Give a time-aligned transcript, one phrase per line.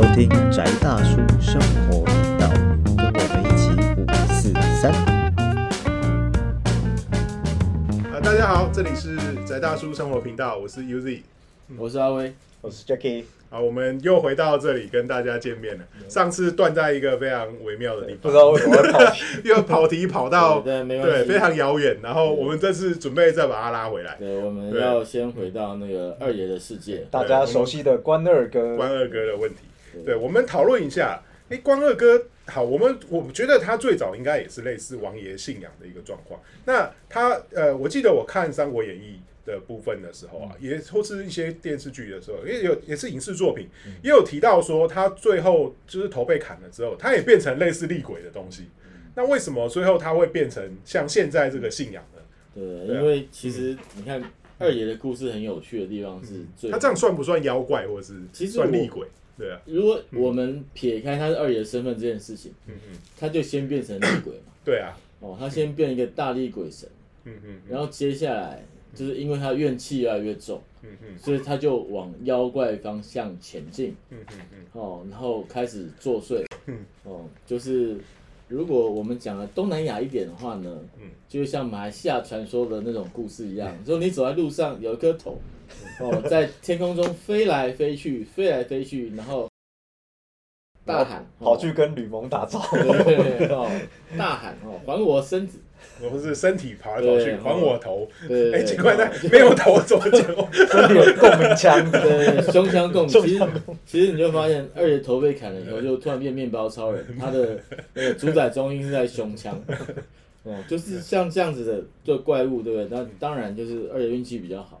[0.00, 2.48] 收听宅大叔生活频道，
[2.96, 3.68] 跟我们一起
[4.00, 4.90] 五四三。
[8.10, 11.20] 啊，大家好，这里是宅大叔生活频道，我是 UZ。
[11.76, 12.32] 我是阿威，
[12.62, 15.84] 我是 Jackie，好，我们又回到这里跟大家见面了。
[16.08, 24.16] 上次断在一个非常微妙的地方，不知道为什么跑题， 又跑题跑到对，对非常遥远，然后我们这次准备再把它拉回来。
[24.18, 27.06] 对，我们要先回到那个二爷的世界。
[27.10, 29.56] 大家熟悉的关二哥，关二哥的问题，
[30.04, 31.22] 对，我们讨论一下。
[31.50, 36.40] 哎，关二哥，好，我们我们觉得他最早应该也是类似王爷信仰的一个状况。
[36.64, 43.68] 那他呃，我记得我看《三国演义》的部分的时候啊，也或是一些电视剧的时候，也有也是影视作品，
[44.00, 48.68] 也有提到说他最后就是头被砍了之后，他也变成类似厉鬼的东西。
[49.16, 52.22] 那为什么最后他会变成像现在这个信仰呢？
[52.54, 54.22] 对，对啊因为其实你看
[54.56, 59.04] 二爷的故事很有趣的地方是最他，这样算不算妖怪，或者是其实算厉鬼？
[59.40, 64.52] 对啊，如果我们撇开他是二爷身份这件事情，嗯嗯，他就先变成厉鬼嘛。
[64.62, 66.86] 对啊，哦，他先变一个大力鬼神，
[67.24, 67.60] 嗯嗯嗯。
[67.68, 68.62] 然后接下来
[68.94, 71.18] 就是因为他怨气越来越重，嗯嗯。
[71.18, 73.96] 所以他就往妖怪方向前进。
[74.10, 74.58] 嗯嗯嗯。
[74.72, 76.44] 哦，然后开始作祟。
[76.66, 77.96] 嗯，哦，就是
[78.48, 81.08] 如果我们讲了东南亚一点的话呢，嗯。
[81.28, 85.38] 就像马来西亚传说的那种故事一样，说你走在路上有一颗头，
[86.00, 89.48] 哦，在天空中飞来飞去，飞来飞去，然后
[90.84, 93.70] 大喊，跑去跟吕蒙打招呼，对对对哦，
[94.18, 95.58] 大喊哦，还我身子，
[96.00, 98.08] 我是身体爬来跑去，对还我头。
[98.26, 100.22] 对，哎，对奇怪，那哦没有头怎么讲？
[100.52, 103.10] 身体有共鸣腔， 对，胸腔共鸣。
[103.10, 103.44] 胸其实
[103.86, 107.58] 其实你就发现，二爷头被砍了以后，就突然变面包超人，他的
[107.92, 109.62] 那个主宰中心是在胸腔。
[110.42, 112.98] 哦，就是像这样子的就怪物，对不对？
[112.98, 114.80] 那当然就是二爷运气比较好，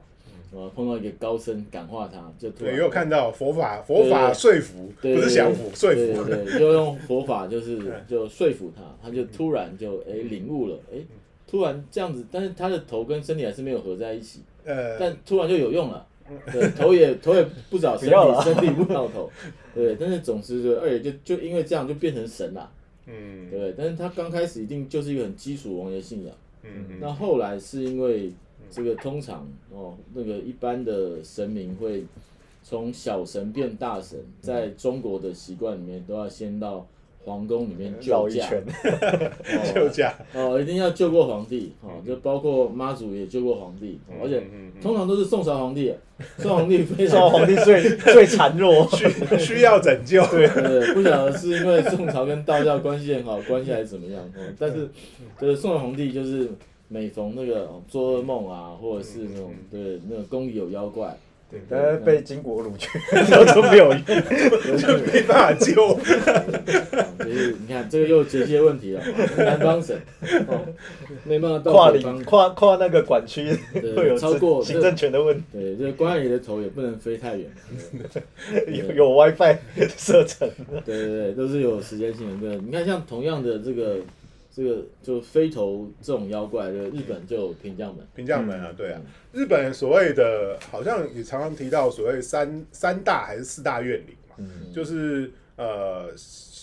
[0.52, 5.96] 哦，碰到一个高僧感化他，就突对，然也有看到佛法，佛法说服，对不是降服，说服。
[5.96, 10.98] 对对对， 就用佛法就是就说服他，他就突然就哎领悟了，哎，
[11.46, 16.06] 突然这样子，但是他的头跟身体还是没有合在一起，呃，但突然就有用了。
[16.52, 19.28] 对，头也 头也不找身体，不要了身体不找头。
[19.74, 22.70] 对，但是总之就二爷就就因为这样就变成神啦，
[23.06, 23.74] 嗯对？
[23.76, 26.32] 但是他刚开始一定就是一个很基础王爷信仰，
[26.62, 28.30] 嗯那后来是因为
[28.70, 32.04] 这个通常哦那个一般的神明会
[32.62, 36.86] 从小神变大神，在中国的习惯里面都要先到
[37.24, 40.12] 皇宫里面救驾，绕一圈，哦就这样。
[40.34, 44.42] 哦，一定要救过皇帝，哦，就包括妈祖也救过皇帝，哦而且
[44.80, 45.92] 通常都是宋朝皇帝，
[46.38, 47.82] 宋皇帝非常宋皇帝最
[48.12, 48.86] 最孱弱，
[49.38, 50.24] 需需要拯救。
[50.26, 54.88] 对，对，不晓得是因为宋朝跟道教关系很好，关系还是怎么样，哦，但是
[55.40, 56.48] 就是宋朝皇帝就是
[56.92, 61.16] 每逢那个哦做噩梦啊，或者是那种对那个宫里有妖怪，
[61.68, 65.80] 但是被金国掳去，然后就没有用，就没办法救。
[65.80, 65.96] 哦
[67.20, 69.04] 就是你看这个又结些问题了，哦
[69.36, 69.96] 南方省
[70.48, 70.66] 哦
[71.22, 77.48] 没办法到跨领北方，跨跨那个管区对会有超过行政权的问题，对，这个关羽的头也不能飞太远，
[78.66, 79.56] 有有 WiFi
[79.96, 80.50] 射程，
[80.84, 82.48] 对对对，都是有时间性的。
[82.48, 83.98] 对，你看像同样的这个
[84.52, 89.00] 这个就飞头这种妖怪，对，日本就有平将门，平将门啊，对啊，
[89.32, 94.72] 日本所谓的好像也常常提到所谓三三大还是四大怨灵嘛，嗯。
[94.72, 96.08] 就是呃，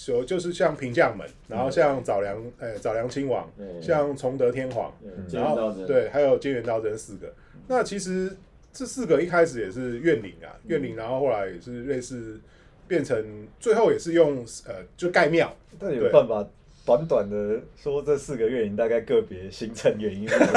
[0.08, 7.34] 有就是像平将门，然后像早良呃早良亲王，对像崇德天皇，对，然后剑道真，对，还有菅原道真四个。
[7.68, 8.36] 那其实
[8.74, 12.40] 这四个一开始也是怨灵啊，怨灵，然后后来也是类似
[12.88, 16.48] 变成最后也是用呃就盖庙，但有办法
[16.88, 20.54] 短短的说这四个月，你大概个别行程原因是什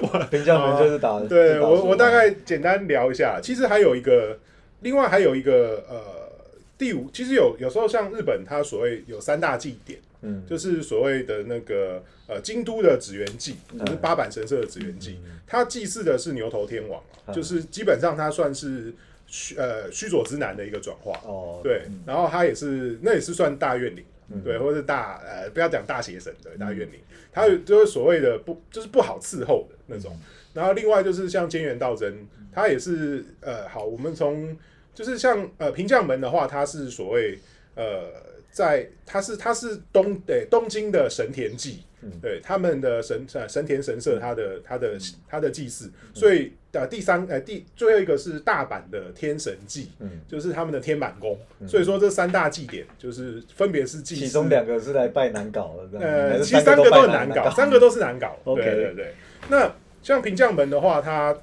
[0.00, 4.38] 么， 平将门就是打，对我我大概简单聊一下，其实还有一个，
[4.80, 6.32] 另外还有一个呃
[6.78, 10.42] 第五，其实有有时候像日本，它所谓有三大祭典，嗯。
[10.48, 17.34] 就是所谓的那个呃京都的紫元祭，就是八坂神社的紫元祭，它祭祀的是牛头天王啊，嗯。
[17.34, 18.94] 就是基本上它算是
[19.26, 27.00] 须呃须佐之男的一个转化，哦，对，然后他也是那也是算大怨灵，嗯对，或者是大呃不要讲大邪神对大怨灵，
[27.32, 30.18] 他就是所谓的不就是不好伺候的那种。
[30.52, 34.56] 然后另外就是像菅原道真，他也是呃好，我们从
[34.94, 37.38] 就是像呃平将门的话，他是所谓
[37.74, 38.10] 呃
[38.50, 41.84] 在他是他是东对东京的神田祭，
[42.22, 44.98] 对他们的神呃神田神社，他的他的
[45.28, 50.10] 他的祭祀，所以呃第三呃第最后一个是大阪的天神祭，嗯。
[50.28, 51.38] 就是他们的天满宫，
[51.68, 58.36] 所以说这三大祭典就是分别是祭祀，其中两个是来拜难搞的，呃，其实三个都很难搞，三个都是难搞。
[58.44, 59.14] OK 对对对。
[59.48, 59.72] 那
[60.02, 61.36] 像平将门的话，它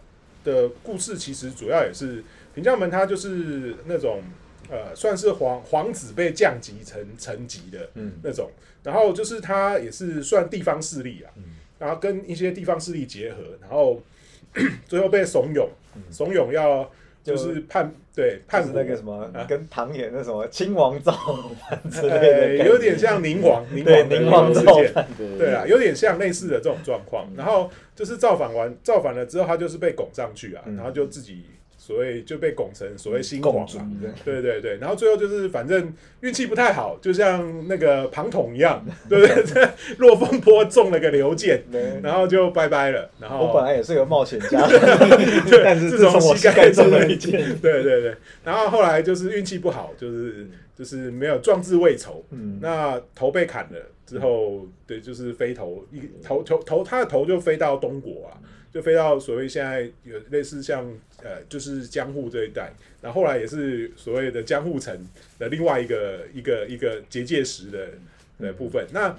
[0.44, 2.24] 的故事其实主要也是
[2.54, 4.22] 平将门，它就是那种
[4.74, 8.14] 呃，算是皇皇子被降级成层级的嗯。
[8.24, 8.50] 那种。
[8.82, 11.44] 然后就是他也是算地方势力啊，嗯。
[11.78, 14.02] 然后跟一些地方势力结合，然后
[14.88, 16.02] 最后被怂恿，嗯。
[16.10, 16.90] 怂恿要
[17.24, 21.12] 就是判对就判是那个什么啊，跟唐演那什么亲王造
[21.62, 24.66] 反之类的 呃，有点像宁王 宁王的宁王事件。
[24.66, 25.38] 造反，对。
[25.38, 27.30] 对啊，有点像类似的这种状况。
[27.38, 30.76] 然后就是造反完，造反了之后，他就是被拱上去啊，嗯。
[30.76, 31.46] 然后就自己
[31.86, 33.98] 所以就被拱成所谓新共主皇嘛。
[34.24, 39.44] 对对对，然后最后就是反正运气不太好，就像那个庞统一样， 对不对？
[39.44, 41.62] 在落风坡中了个流箭，
[42.02, 43.12] 然后就拜拜了。
[43.20, 44.66] 然后我本来也是个冒险家，
[45.62, 48.16] 但是自自从我膝盖盖中中了一了一箭，对对对，
[48.46, 58.40] 然后后来就是运气不好，就是就是没有壮志未酬，嗯，那头被砍了之后，对，就是飞头一头头头，他的头就飞到东国啊，
[58.74, 60.84] 就飞到所谓现在有类似像
[61.22, 67.88] 呃，就是江户这一带，然后后来也是所谓的江户城的另外一个一个一个结界石的
[68.40, 68.86] 的部分。
[68.92, 69.16] 那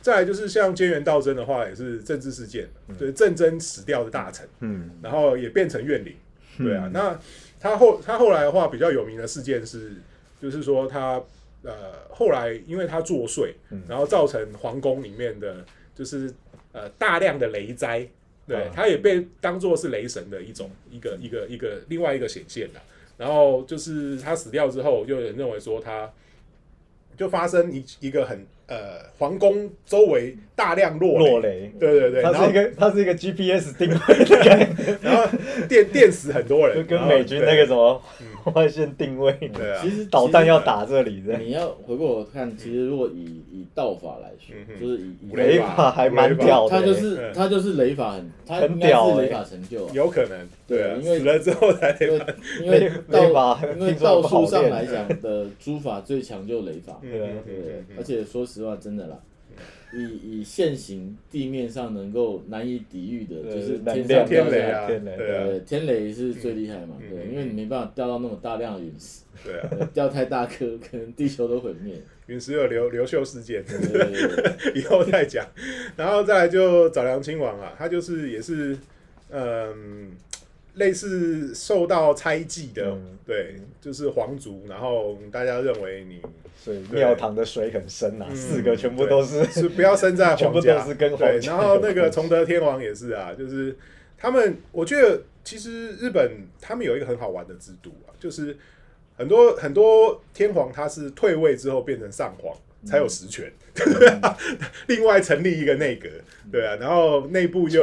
[0.00, 2.66] 再来就是像菅原道真的话，也是政治事件，
[2.98, 6.14] 就是郑真死掉的大臣，嗯，然后也变成怨灵。
[6.56, 7.20] 对啊，那
[7.60, 9.92] 他后他后来的话比较有名的事件是，
[10.40, 11.22] 就是说他
[11.62, 11.74] 呃
[12.10, 15.64] 后来因为他作祟，嗯然后造成皇宫里面的
[15.94, 16.32] 就是
[16.72, 18.08] 呃大量的雷灾，
[18.48, 22.80] 对啊，他也被当做是雷神的一种一个一个一个另外一个显现的。
[23.18, 26.10] 然后就是他死掉之后，就有人认为说他
[27.16, 28.76] 就发生一一个很呃
[29.18, 35.24] 皇宫周围大量落落雷，对对对，它是一个它是一个 GPS 定位的概念，然后
[35.68, 38.00] 电电死很多人，就跟美军那个什么
[38.54, 39.80] 外线定位，对啊。
[39.82, 47.32] 其实导弹要打这里的，你要回过头看，其实如果以以道法来说就是以以雷法还蛮屌的，他就是嗯。
[47.34, 52.20] 他就是雷法很，他很应该屌雷法成就啊，有可能，对啊，因为死了之后才因为，
[52.64, 59.18] 因为 道法因为道术上来讲的 诸法最强就雷法，嗯对对而且说实话，真的啦，
[59.92, 64.50] 以以现行地面上能够难以抵御的，就是天上掉下来。
[64.50, 71.94] 天雷啊，天雷对啊，天雷是最厉害嘛，嗯对，嗯因为你没办法掉到那么大量的陨石， 对啊，对掉太大颗，可能地球都毁灭。
[72.28, 75.46] 陨石有流流秀事件，对对对对，以后再讲。
[75.96, 78.76] 然后再来就找良亲王啊，他就是也是
[79.30, 80.12] 嗯。
[80.74, 86.22] 类似受到猜忌的，嗯对，就是皇族，然后大家认为你
[86.56, 93.76] 所以庙堂的水很深啊，嗯四个全部都是是不要生在 全部皇家，都是跟皇然后那个崇德天皇也是啊，就是
[94.16, 98.56] 他们，我觉得其实日本他们有一个很好玩的制度啊，就是
[99.18, 103.52] 很多很多天皇他是退位之后变成上皇才有实权，
[104.86, 106.08] 另外成立一个内阁，
[106.50, 107.82] 对啊，然后内部又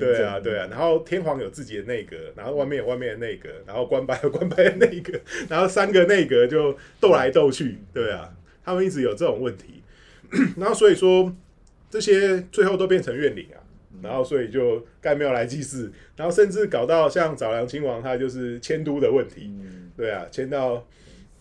[0.00, 5.12] 对啊，对啊，然后天皇有自己的内阁，然后外面有外面的内阁，然后官拜有 官拜的内阁，
[5.48, 8.32] 然后三个内阁就斗来斗去，对啊，
[8.64, 9.82] 他们一直有这种问题，
[10.56, 11.34] 然后所以说
[11.90, 13.60] 这些最后都变成怨灵啊，
[14.02, 20.86] 然后所以就盖庙来祭祀，然后甚至搞到像早良亲王他就是迁都的问题，嗯，对啊，迁到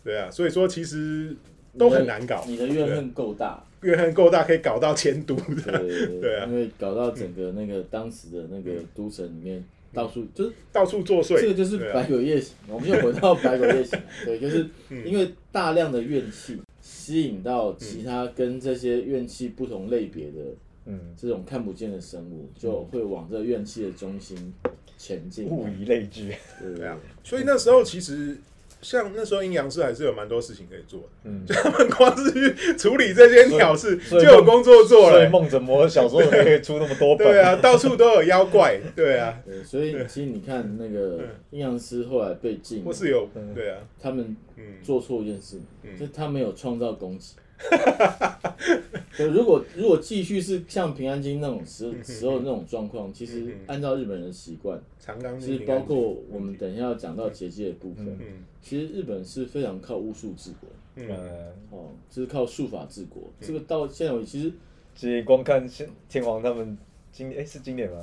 [0.04, 1.36] 对啊，所以说其实
[1.77, 9.63] 都很难搞，你的怨恨够大，怨恨够大可以搞到迁都对的，对对 因为搞到整个那个当时的那个都城里面，
[9.94, 15.06] 到处就是到处作祟，这个就是百鬼夜行，我们又回到百鬼夜行， 对，就是嗯。
[15.07, 20.40] 因为大量的怨气吸引到其他跟这些怨气不同类别的
[20.85, 24.54] 嗯，这种看不见的生物，就会往这怨气的中心
[24.97, 25.45] 前进。
[25.45, 26.76] 物以类聚，对。
[26.76, 28.38] 对啊，所以那时候其实
[28.81, 35.30] 像那时候阴阳师还是有蛮多事情可以做的，嗯， 他们光是去处理这些鸟事就有工作做所以了。
[35.30, 41.19] 梦枕魔小说里面可以出那么多本，对啊，到处都有妖怪， 对啊，对，所以其实你看那个
[41.52, 43.54] 阴阳师后来被禁，或是有嗯。
[43.54, 45.98] 对啊，他们嗯，做错一件事，嗯。
[45.98, 47.26] 就是他没有创造供给。
[49.18, 54.81] 对，如果如果继续是像平安京那种时时候那种状况，其实嗯按照日本人的习惯，
[55.38, 61.07] 其实包括我们等一下要讲到结界的部分，嗯其实日本是非常靠巫术治国，嗯。
[61.09, 63.23] 呃，哦，就是靠术法治国。
[63.39, 64.54] 这个到现在为止，其实
[64.95, 66.78] 其实光看现天皇他们
[67.11, 67.97] 今哎是今年吗？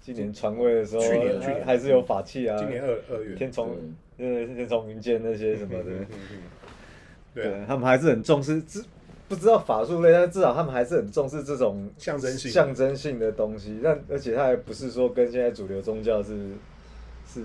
[0.00, 1.64] 今年传位的时候，去年去年。
[1.66, 3.76] 还是有法器啊，今年二二月，天从
[4.16, 6.06] 呃天从云剑那些什么的。
[7.34, 8.82] 对他们还是很重视，知
[9.28, 12.50] 不知道法术类，但是至少他们还是很重视这种象征性。
[12.50, 13.78] 象征性的东西。
[13.84, 16.52] 但而且他还不是说跟现在主流宗教是
[17.26, 17.42] 是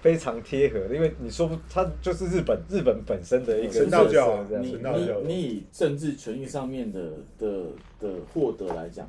[0.00, 5.20] 非常贴合的，因为你说不，它就是日本日本本身的一个神道教你神道教。
[5.20, 7.64] 你你以政治权益上面的的
[8.00, 9.08] 的获得来讲，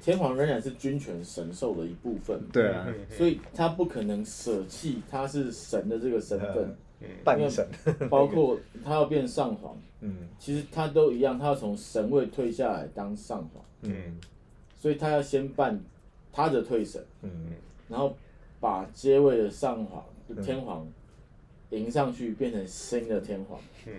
[0.00, 2.84] 天皇仍然是君权神授的一部分，对啊。
[2.88, 6.76] 嗯嗯所以他不可能舍弃他是神的这个身份。
[6.98, 7.68] 嗯，半神，
[8.08, 10.16] 包括他要变上皇，嗯。
[10.38, 14.16] 其实他都一样，他要从神位退下来当上皇，嗯。
[14.80, 15.78] 所以他要先办
[16.32, 17.30] 他的退神，嗯。
[17.86, 18.16] 然后
[18.66, 20.04] 把接位的上皇
[20.42, 20.84] 天皇
[21.70, 23.92] 迎上去，变成新的天皇，嗯，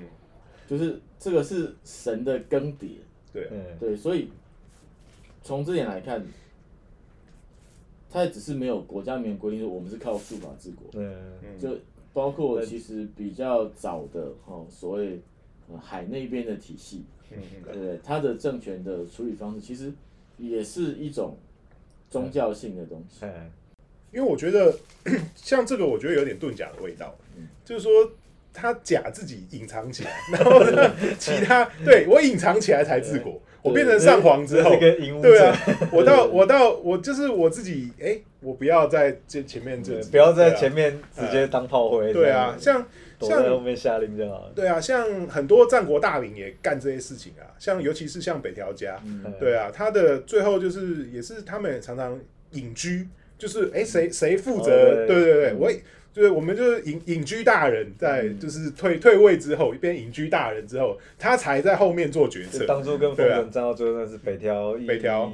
[0.67, 2.97] 就是这个是神的更迭，
[3.31, 3.77] 对，嗯。
[3.79, 4.27] 对，所以
[5.41, 6.21] 从这点来看，
[8.09, 11.17] 他也只是没有国家没有规定说我们是靠术法治国，嗯。
[11.57, 11.77] 就
[12.11, 15.21] 包括其实比较早的哦所谓
[15.71, 17.97] 呃海那边的体系，对不对？
[18.03, 19.93] 它的政权的处理方式其实
[20.37, 21.37] 也是一种
[22.09, 23.23] 宗教性的东西。
[23.23, 23.49] 哎
[24.11, 24.75] 因为我觉得
[25.35, 27.15] 像这个，我觉得有点遁甲的味道，
[27.63, 28.11] 就是说
[28.53, 34.71] 他假自己隐藏起来， 然后呢，其他对我隐藏起来才治国，我变成上皇之后
[35.21, 35.57] 对啊，
[35.91, 42.85] 我到我到我就是我自己，哎，我不要在这前面这，不要在前面，直接当炮灰，对啊，像
[43.19, 44.51] 躲在后像面下令就好了。
[44.55, 52.19] 对啊，像很多战国大名也干这些事情啊，像尤其是像北条家，嗯，对啊，他的最后就是也是他们也常常
[52.51, 53.07] 隐居，
[53.37, 54.71] 就是哎谁谁负责？
[54.71, 55.79] 哦对对对对，我也
[56.13, 62.65] 就是我们就是隐隐居大人在就是退退位之后，一边隐居大人之后，他才在后面做决策。
[62.65, 65.31] 当初跟丰臣战到最后，那是北条北条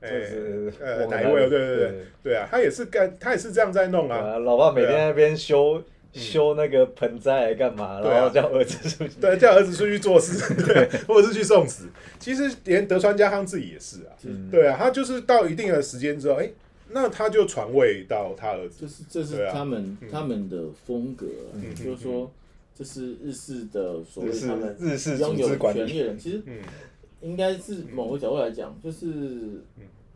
[0.00, 1.48] 就是呃哪一位？
[1.48, 1.92] 对对对
[2.24, 4.16] 对啊，他也是干，他也是这样在弄啊。
[4.16, 5.82] 啊，老爸每天在那边修
[6.12, 8.00] 修那个盆栽来干嘛？
[8.00, 9.20] 然后叫儿子出去。
[9.20, 11.84] 对，叫儿子出去做事， 对，或者是去送死。
[12.18, 16.50] 其实连德川家康自己也是啊，嗯对啊，他就是到一定的时间之后，哎，
[16.92, 18.82] 那他就传位到他儿子。
[18.82, 18.88] 就。
[18.88, 20.08] 是这是他们、嗯。
[20.10, 22.30] 他们的风格啊、嗯就是说
[22.74, 26.60] 这是日式的所谓他们日式拥有权力的人，其实嗯。
[27.22, 29.62] 应该是某个角度来讲，就是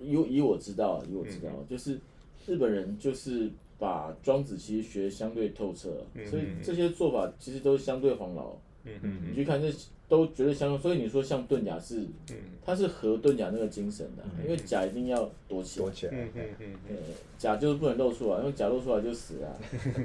[0.00, 2.00] 以以我知道啊，以我知道就是
[2.46, 8.56] 日本人就是把庄子其实学得相对透彻所以这些做法其实都是相对黄老。
[8.86, 9.70] 嗯嗯你去看这
[10.08, 12.00] 都觉得相对，所以你说像遁甲是，
[12.30, 12.36] 嗯。
[12.64, 14.44] 它是合遁甲那个精神的啊、嗯。
[14.44, 15.86] 因为甲一定要躲起来。
[15.86, 16.12] 躲，起来。
[16.14, 16.28] 嗯。
[16.34, 16.94] 嗯嗯呃，
[17.38, 19.56] 甲就是不能露出来，因为甲露出来就死了啊、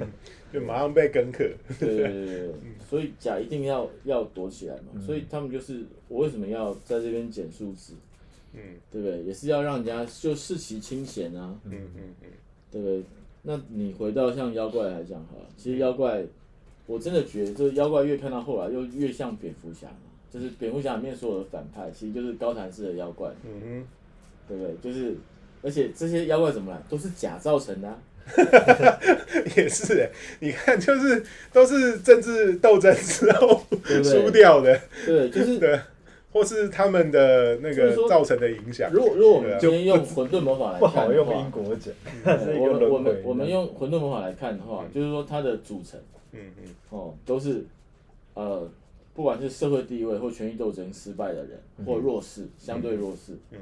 [0.52, 1.48] 就马上被跟克。
[1.78, 2.50] 对对对
[2.88, 7.94] 所以甲一定要要躲起来嘛，所以他们就是我为什么要在这边减数字，
[8.54, 8.60] 嗯。
[8.90, 9.22] 对不对？
[9.22, 12.28] 也是要让人家就视其清闲啊，嗯嗯嗯。
[12.70, 13.02] 对不对？
[13.44, 16.24] 那你回到像妖怪来讲好了，其实妖怪，
[16.86, 19.86] 我真的觉得这妖怪越看到后来又越像蝙蝠侠，
[20.30, 23.84] 就是蝙蝠侠里面所有的反派，其实就是高谭式的妖怪，嗯
[24.48, 24.74] 对不对？
[24.82, 25.14] 就是
[25.62, 27.98] 而且这些妖怪怎么来，都是假造成的、
[29.56, 30.10] 也是哎，
[30.40, 31.22] 你看，就是
[31.52, 33.62] 都是政治斗争之后
[34.02, 35.78] 输掉的，对，就是对，
[36.32, 38.90] 或是他们的那个造成的影响。
[38.92, 41.94] 如果如果我们今天用混沌魔法来不看的话好用因果讲，
[42.58, 42.88] 我。
[42.92, 46.00] 我们我们用混沌魔法来看的话，就是说它的组成
[46.32, 46.74] 嗯嗯。
[46.90, 47.64] 哦，都是
[48.34, 48.68] 呃，
[49.14, 53.36] 不管是社会地位或权益斗争失败的人，或弱势，相对弱势。
[53.50, 53.58] 嗯。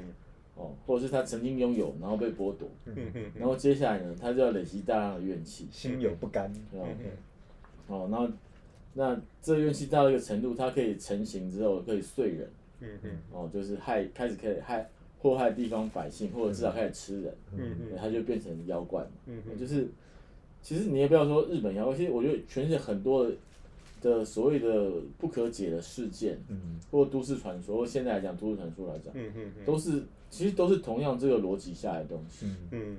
[0.55, 7.05] 哦，或者是他曾经拥有，然后被剥夺，嗯嗯然后接下来呢，他就要累积大量的怨气，心有不甘，哦嗯
[7.87, 8.27] 哦，然后
[8.93, 12.49] 那这怨气到一个程度，它可以成型之后可以碎人。
[12.81, 13.17] 嗯嗯。
[13.31, 14.87] 哦，就是害开始可以害
[15.19, 17.97] 祸害地方百姓，或者至少开始吃人，嗯嗯。
[17.97, 19.09] 他就变成妖怪嘛。
[19.27, 19.41] 嗯。
[19.57, 19.87] 就是
[20.61, 23.35] 其实你也不要说日本妖怪，其实我觉得全世界很多的
[24.01, 26.79] 的所谓的不可解的事件，嗯。
[26.89, 32.45] 或都市传说，或现在来讲都市传说来讲，嗯嗯都是其实都是同样这个逻辑下来的东西。
[32.71, 32.97] 嗯。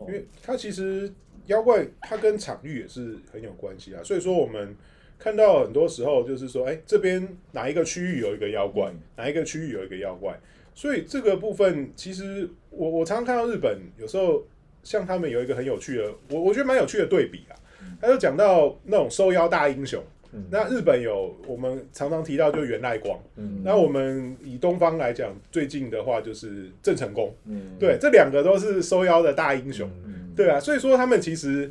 [0.00, 1.12] 因为它其实
[1.44, 4.74] 妖怪它跟场域也是很有关系啊，所以说我们
[5.18, 10.40] 看到很多时候就是说，哎，这边哪一个区域有一个妖怪，哪一个区域有一个妖怪，
[10.74, 14.42] 所以这个部分其实我我常常看到日本有时候
[14.82, 17.54] 像他们有一个很有趣的，我我觉得蛮有趣的对比啊，
[18.00, 20.02] 他就讲到那种收腰大英雄。
[20.32, 23.18] 嗯那日本有我们常常提到，就源赖光。
[23.34, 27.34] 嗯那我们以东方来讲，最近的话就是郑成功。
[27.46, 29.90] 嗯，对，这两个都是收腰的大英雄。
[30.04, 31.68] 嗯，对啊，所以说他们其实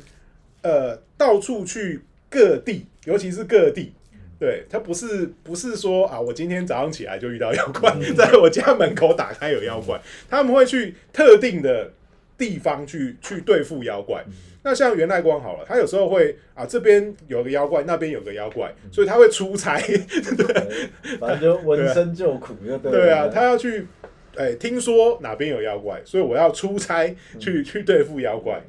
[0.60, 3.94] 呃到处去各地，尤其是各地。
[4.38, 11.92] 对他不是不是说啊，我今天早上起来就遇到妖怪，在我家门口打开有妖怪，他们会去特定的
[12.40, 14.24] 地方去去对付妖怪。
[14.62, 19.78] 那像源赖光好了，他有时候会啊这边有个妖怪，那边有个妖怪，所以他会出差。
[19.80, 22.98] 对反正就闻声救苦就对了。
[22.98, 23.86] 对啊，他要去，
[24.36, 28.62] 哎、听说哪边有妖怪，所以我要出差去、去对付妖怪。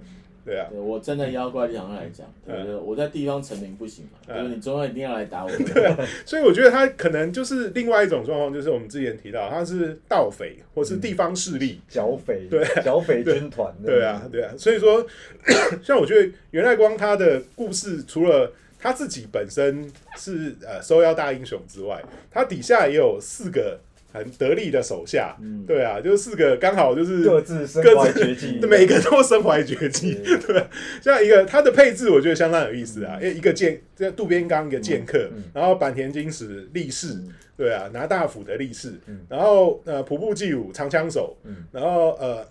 [0.46, 2.76] 对啊，对我站在妖怪立场上来讲，对不对？
[2.76, 4.56] 我在地方成名不行嘛，嗯对不对？
[4.56, 5.50] 你中央一定要来打我。
[5.58, 5.96] 对
[6.26, 11.80] 所以我觉得他可能就是另外一种状况，就是我们之前提到他是盗匪或是地方势力。
[11.88, 15.06] 剿匪，对剿匪军团， 对啊，对啊，所以说，
[15.84, 23.80] 像我觉得袁赖光他的故事，除了他自己本身是呃收妖大英雄之外，他底下也有四个
[24.12, 25.64] 很得力的手下，嗯。
[25.66, 30.66] 对啊，就是四个刚好就是各自身各怀自绝技， 每个都身怀绝技，对，
[31.02, 37.18] 像一个它的配置我觉得相当有意思啊，因为一个剑，这渡边刚一个剑客，然后坂田金史力士，
[37.56, 38.94] 对啊，拿大斧的力士，
[39.30, 41.38] 然后呃普布纪武长枪手，
[41.72, 42.46] 然后呃。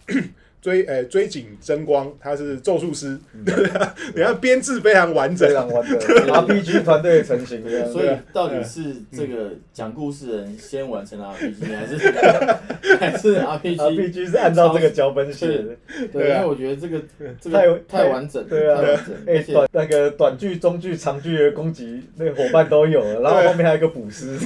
[0.60, 5.48] 追诶、追景争光，他是咒术师，对啊， 你看编制非常完整。
[5.48, 5.98] 非，常完整，
[6.28, 15.64] RPG 团队成型 所以到底是这个讲故事的人先完成了 RPG，还是还是 RPG？RPG 是按照这个脚本写的，
[16.12, 17.00] 对，因为我觉得这个
[17.40, 18.80] 这太个太完整了，对啊。
[19.26, 24.36] 而，且短那个短剧、中剧、长剧的攻击，那个伙伴都有了，然后后面还有一个捕师，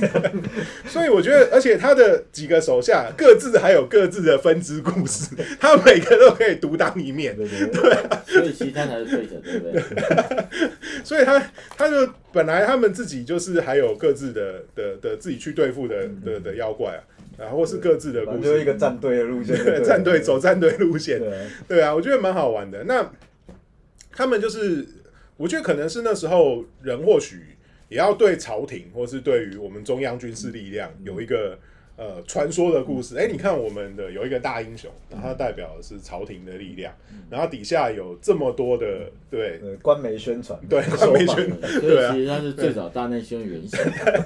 [0.86, 7.96] 所以我觉得，而且他的几个手下各自还有各自的分支故事，他每个都可以独当一面，对对对，
[8.26, 10.70] 所以其实他才是 Fate，对不对？
[11.02, 11.38] 所以他
[11.76, 17.00] 他就本来他们自己就是还有各自的的的自己去对付的的的妖怪啊，
[17.38, 21.20] 然后或是各自的故反正就是一事，个战队的路线，对战队走战队路线，
[21.66, 22.84] 对啊，我觉得蛮好玩的。
[22.84, 23.10] 那
[24.12, 24.86] 他们就是，
[25.36, 27.40] 我觉得可能是那时候人或许
[27.88, 31.58] 也要对朝廷或是对于我们中央军事力量有一个。
[31.96, 36.92] 呃，传说的故事，哎、你看我们的有一个大英雄，然后他代表的是朝廷的力量，
[37.30, 39.58] 然后底下有这么多的，对。
[39.58, 42.12] 对官媒宣传，对， 官媒法宣对啊。
[42.12, 43.78] 其实他是最早大内宣原型，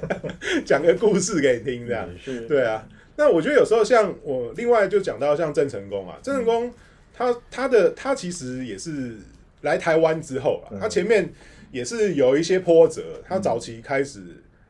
[0.65, 6.73] 讲个故事给你听，这样，是，对啊，那我觉得有时候像我另外就讲到像郑成功啊，郑成功
[7.13, 9.17] 他他的他其实也是
[9.61, 10.81] 来台湾之后啊，嗯。
[10.81, 11.31] 他前面
[11.71, 14.23] 也是有一些波折，他早期开始。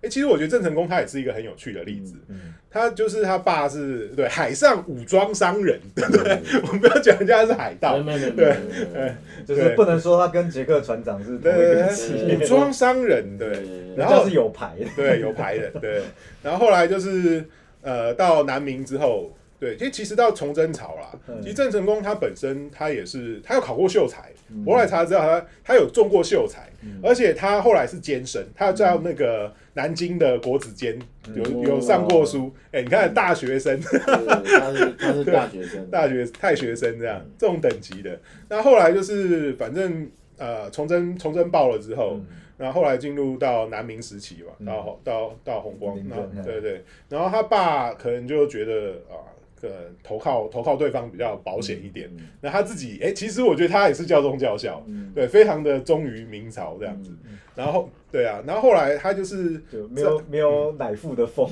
[0.03, 2.15] 哎、其实我觉得郑成功他也是一个很有趣的例子。
[2.29, 6.39] 嗯，他就是他爸是对海上武装商人，对不对？
[6.63, 9.13] 我们不要讲人家是海盗，没有没有没有没有没有，
[9.45, 13.79] 就是不能说他跟杰克船长是同对武装商人，对。
[13.97, 16.03] 然后是有牌的，对，有牌的，对。
[16.41, 17.45] 然后后来就是
[17.83, 24.31] 呃，到南明之后，对，其实其实到崇祯朝啦，嗯其实郑成功他本身他也是，他有考过秀才，
[24.65, 26.69] 我后来查知道他他有中过秀才，
[27.03, 30.99] 而且他后来是监生，他在那个南京的国子监
[31.35, 38.19] 有有上过书，哎，你看大学生，对他是他是 大学生，大学太学生这样这种等级的。
[38.49, 42.19] 那后来就是反正呃，崇祯崇祯爆了之后，
[42.57, 49.37] 然后后来进入到南明时期嘛，到到到弘光，明然后正对对，然后他爸可能就觉得啊。
[49.63, 49.69] 呃，
[50.03, 52.11] 投靠投靠对方比较保险一点。
[52.41, 57.13] 那他自己，哎、其实我觉得他也是教宗教校，对，非常的忠于明朝这样子。
[57.55, 61.51] 然后，对啊，然后后来他就是就没有没有乃父的风，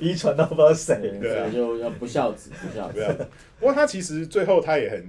[0.00, 3.04] 遗传到不知道谁，对啊就要不孝子，不孝子对。
[3.04, 3.16] 啊，
[3.60, 5.04] 不过他其实最后他也很，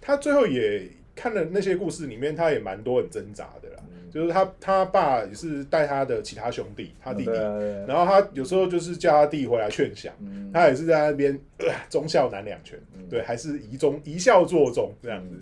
[0.00, 3.82] 他最后也看了那些故事里面，他也蛮多很挣扎的啦。
[4.14, 7.84] 就是他他爸也是带他的其他兄弟，他弟弟，对啊对啊。
[7.88, 10.14] 然后他有时候就是叫他弟回来劝降，
[10.52, 12.78] 他也是在那边、呃忠孝难两全，
[13.10, 15.34] 对，还是遗忠遗孝作忠这样子。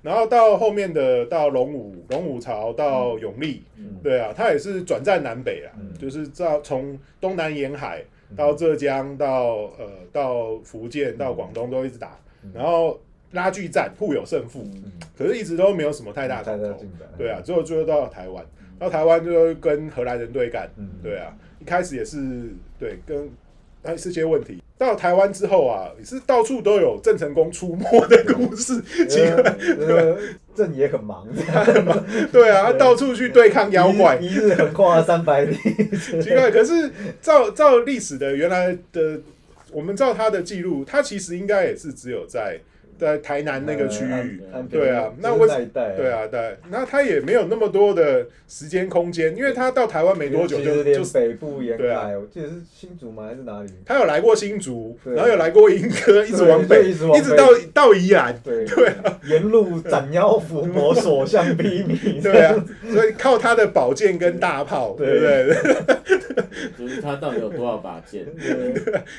[0.00, 3.64] 然后到后面的到龙武龙武朝到永历，
[4.02, 8.02] 对啊，他也是转战南北啊，就是到从东南沿海
[8.36, 12.18] 到浙江到呃到福建到广东都一直打，
[12.54, 12.98] 然后
[13.32, 14.66] 拉锯战互有胜负，
[15.16, 16.68] 可是一直都没有什么太大太冲突。
[16.68, 18.44] 大进展，对啊，最后最后到台湾，
[18.78, 20.88] 到台湾就跟荷兰人对干，嗯。
[21.02, 22.18] 对啊，一开始也是
[22.78, 23.30] 对跟
[23.82, 24.62] 还是些问题。
[24.76, 30.16] 到台湾之后啊，也是到处都有郑成功出没的故事， 奇怪，呃，
[30.54, 31.28] 郑也很忙，
[32.32, 35.54] 对啊，他到处去对抗妖怪， 一日一日横跨三百里，
[36.22, 36.50] 奇怪。
[36.50, 36.90] 可是
[37.20, 39.20] 照照历史的原来的，
[39.70, 42.58] 我们照他的记录，他其实应该也是只有在
[43.00, 53.24] 在台南那个区域，对啊那就是为那一带，对，啊，对，那他也没有那么多的时间空间，因为他到台湾没多久就就北部沿海，我记得是新竹吗？
[53.28, 53.70] 还是哪里？
[53.86, 58.66] 他有来过新竹，然后有来过莺歌，一直往北，一直到到宜兰，对。
[58.80, 62.54] 对啊，沿路斩妖伏魔，所向披靡， 对啊，
[62.92, 65.14] 所以靠他的宝剑跟大炮，对。
[65.14, 65.56] 不对？
[66.78, 68.24] 就是他到底有多少把剑？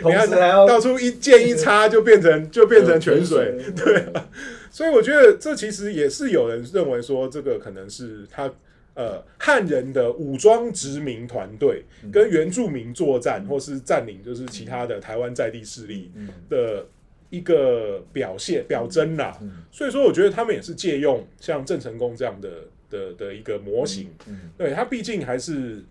[0.02, 4.30] 同 你看时还要到处一剑一插就变成就变成泉水，对啊。
[4.70, 8.52] 所以我觉得这其实也是有人认为说，这个可能是他
[8.94, 16.12] 呃汉人的武装殖民团队跟原住民作战，或是占领就是其他的台湾在地势力
[16.50, 16.86] 的
[17.30, 19.38] 一个表现表征啦。
[19.72, 22.50] 所以说，我觉得他们也是借用像郑成功这样的
[22.90, 24.10] 的的一个模型，
[24.58, 25.84] 对他毕竟还是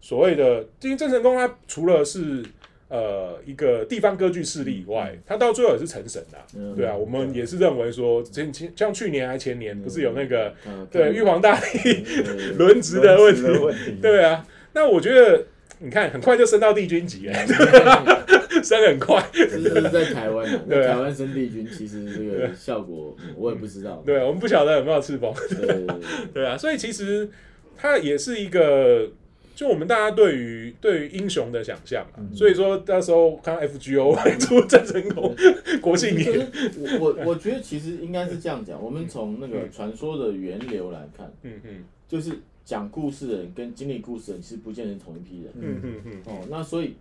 [0.00, 2.44] 所谓的，因为郑成功他除了是
[2.88, 6.38] 呃一个地方割据势力以外，他到最后也是成神的
[6.74, 12.04] 对啊，我们也是认为说，前前像去年还前年不是有那个嗯对玉皇大帝
[12.58, 13.98] 轮值的问题。
[14.00, 15.44] 对啊，那我觉得
[15.80, 17.34] 你看很快就升到帝君级了，
[18.64, 19.22] 升很快。
[19.32, 24.02] 这是在台湾啊， 对台湾升帝君其实这个效果嗯我也不知道。
[24.04, 25.32] 对，我们不晓得有没有赤峰。
[25.50, 25.96] 对对对对。
[26.34, 27.28] 对啊，所以其实
[27.76, 29.08] 它也是一个，
[29.58, 32.16] 就我们大家对于对于英雄的想象啊。
[32.20, 35.34] 嗯所以说那时候看 FGO 会出郑成功
[35.80, 45.52] 国庆就年，是我我我觉得其实应该是这样讲，我们从那个传说的源流来看，嗯嗯就是讲故事的人跟经历故事的人其实不见得是同一批人。
[45.56, 46.94] 嗯嗯嗯哦，那所以，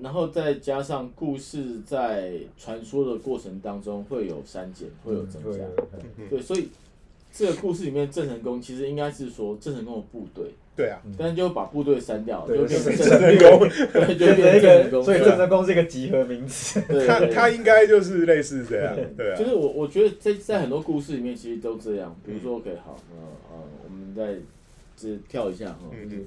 [0.00, 5.58] 然后再加上故事在传说的过程当中会有删减，会有增加。
[6.30, 6.70] 对，所以
[7.30, 10.46] 这个故事里面郑成功其实应该是说郑成功的部队，
[10.80, 15.04] 对啊，但是就把部队删掉，对就变成就是郑成成功，对，就变成 一变成郑成个，功。
[15.04, 16.80] 所以对郑成功是一个集合名词。
[17.06, 24.40] 他他应该就是类似这样，对啊就，是我我觉得在在很多故事里面其实都这样，比如说 OK 好，呃呃，我们再
[24.96, 26.22] 这跳一下哈，嗯就是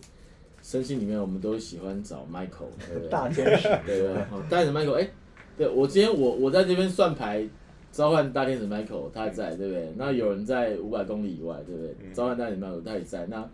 [0.62, 3.10] 身心里面我们都喜欢找 Michael，对 不对？
[3.10, 5.10] 大天使，对对，好，大天使 Michael，哎、
[5.58, 7.46] 对我今天我我在这边算牌，
[7.92, 9.94] 召唤大天使 Michael，他在，对不对？
[9.98, 11.94] 那有人在五百公里以外，对不对？
[12.14, 13.26] 召唤大天使 Michael，他也在。
[13.28, 13.48] 那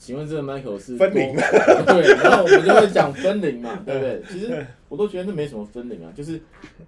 [0.00, 1.84] 请问这个 Michael 是分灵多？
[1.94, 4.22] 对，然后我们就会讲分零嘛， 对不对？
[4.30, 6.40] 其实我都觉得那没什么分零啊，就是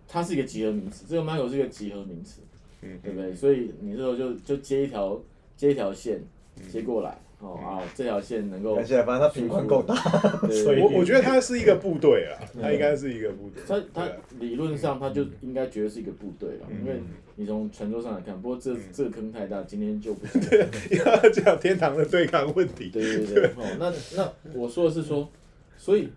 [0.08, 2.40] 它是一个集合名词，这个 Michael 是一个集合名词，
[2.80, 3.34] 嗯对不对？
[3.34, 5.20] 所以你这时候就就接一条
[5.58, 6.24] 接一条线
[6.70, 9.94] 接过来，哦啊，这条线能够而且反正它频宽够大，
[10.48, 14.16] 所以我我觉得它是一个部队啊，它应该是一个部队，他他对啊。
[14.38, 16.78] 理论上它就应该觉得是一个部队了，嗯。
[16.80, 17.00] 因为
[17.34, 21.04] 你从传说上来看，不过这这个坑太大，今天就不 讲。
[21.04, 25.28] 要讲天堂的对抗问题，对对对，哦，那那我说的是说，
[25.76, 26.08] 所以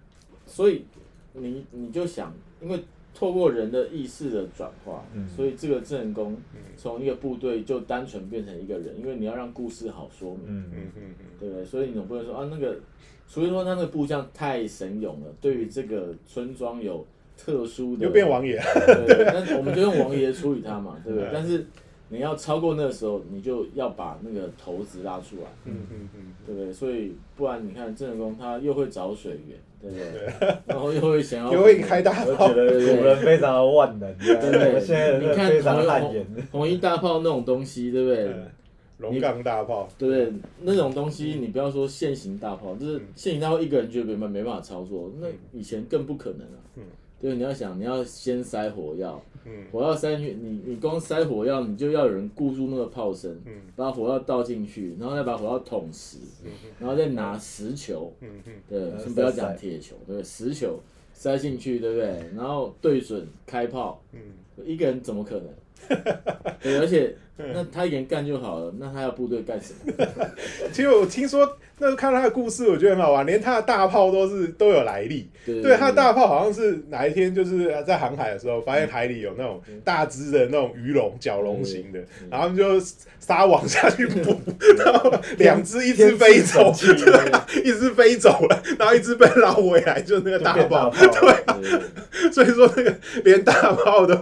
[0.46, 0.86] 所以
[1.34, 2.80] 你你就想，因为
[3.16, 5.28] 透过人的意识的转化，嗯。
[5.30, 6.38] 所以这个郑成功
[6.78, 10.66] 从一个部队就单纯变成一个人，因为你要让故事好说明，嗯。
[10.72, 11.66] 嗯嗯嗯，对不对？
[11.66, 12.78] 所以你总不能说啊那个，
[13.28, 17.06] 除非说他那个部将太神勇了，对于这个村庄有
[17.38, 18.60] 特殊的，又变王爷，
[19.08, 21.30] 对对，那我们就用王爷处理他嘛，对不对？
[21.30, 21.32] 嗯？
[21.34, 21.66] 但是
[22.10, 26.72] 你要超过那个时候，你就要把那个头子拉出来，嗯嗯嗯，对不对？
[26.72, 30.56] 所以不然你看郑成功他又会找水源，对不对？
[30.68, 34.80] 然后又会想要又会开大炮我觉，得古人非常的万能，对不对？
[34.80, 36.14] 现在你看人非常红。
[36.14, 38.26] 红红衣大炮那种东西，对不对？
[38.28, 38.48] 嗯
[38.98, 40.34] 龙岗大炮，对不对？
[40.62, 46.60] 那种东西你不要说现行大炮，就是现行大炮一个人绝对没没办法操作，那以前更不可能啊。
[46.78, 46.84] 嗯
[47.20, 49.66] 对，你要想，你要先塞火药，嗯。
[49.72, 53.54] 火药塞进去，你你光塞火药，你就要有人固住那个炮身，嗯。
[53.76, 56.18] 把火药倒进去，然后再把火药捅实，
[56.80, 58.14] 然后再拿石球，
[58.68, 60.80] 对，呃先不要讲铁球，对，石球
[61.14, 62.08] 塞进去，对不对？
[62.36, 64.20] 然后对准开炮，嗯，
[64.66, 65.48] 一个人怎么可能？
[66.62, 67.16] 对，而且
[67.54, 69.94] 那他一个人干就好了，那他要部队干什么？
[70.72, 75.30] 其实我听说，那时候看他的故事，我觉得很好玩，连他的大炮都是都有来历。
[75.46, 82.00] 对对，他的大炮好像是哪一天就是在航海的时候，发现海里有那种大只的那种鱼龙、角龙型的，
[82.32, 82.80] 然后他们就
[83.20, 84.40] 撒网下去捕，
[84.78, 86.72] 然后两只一只飞走，
[87.64, 90.90] 一只飞走了，然后一只被捞回来，就那个大炮。
[90.90, 92.32] 对，对。
[92.32, 94.16] 所以说那个连大炮都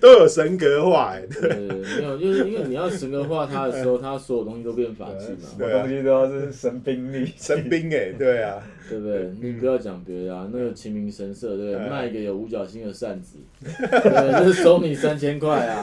[0.00, 1.50] 都有神格化，哎，对。
[1.50, 9.30] 对，没有，就是因为你要神格化他的时候，他所有东西都变法器嘛，什么东西都要是神兵力， 神兵哎，对啊，对不对？
[9.40, 11.88] 你不要讲别的啊，那个秦明神社，对不对？
[11.88, 15.80] 卖一个有五角星的扇子，对，就是收你三千块啊，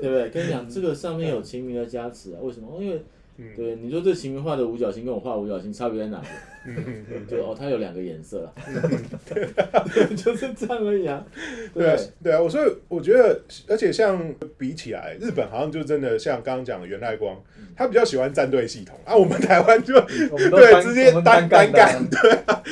[0.00, 0.28] 对不对？
[0.30, 2.78] 跟你讲，这个上面有秦明的加持啊，为什么？
[2.82, 3.02] 因为
[3.56, 6.26] 对，你说这秦明画的五角星跟我画的五角星差别在哪里？
[7.28, 8.52] 就哦，它有两个颜色啦，
[10.14, 11.24] 就是这样而已啊。
[11.72, 11.86] 对。
[11.86, 17.42] 啊对，啊，我所以我觉得，而且像比起来，日本好像就真的像刚刚讲的源赖光，
[17.74, 18.98] 他比较喜欢战队系统。
[19.04, 22.62] 啊，我们台湾就对直接单单干干的，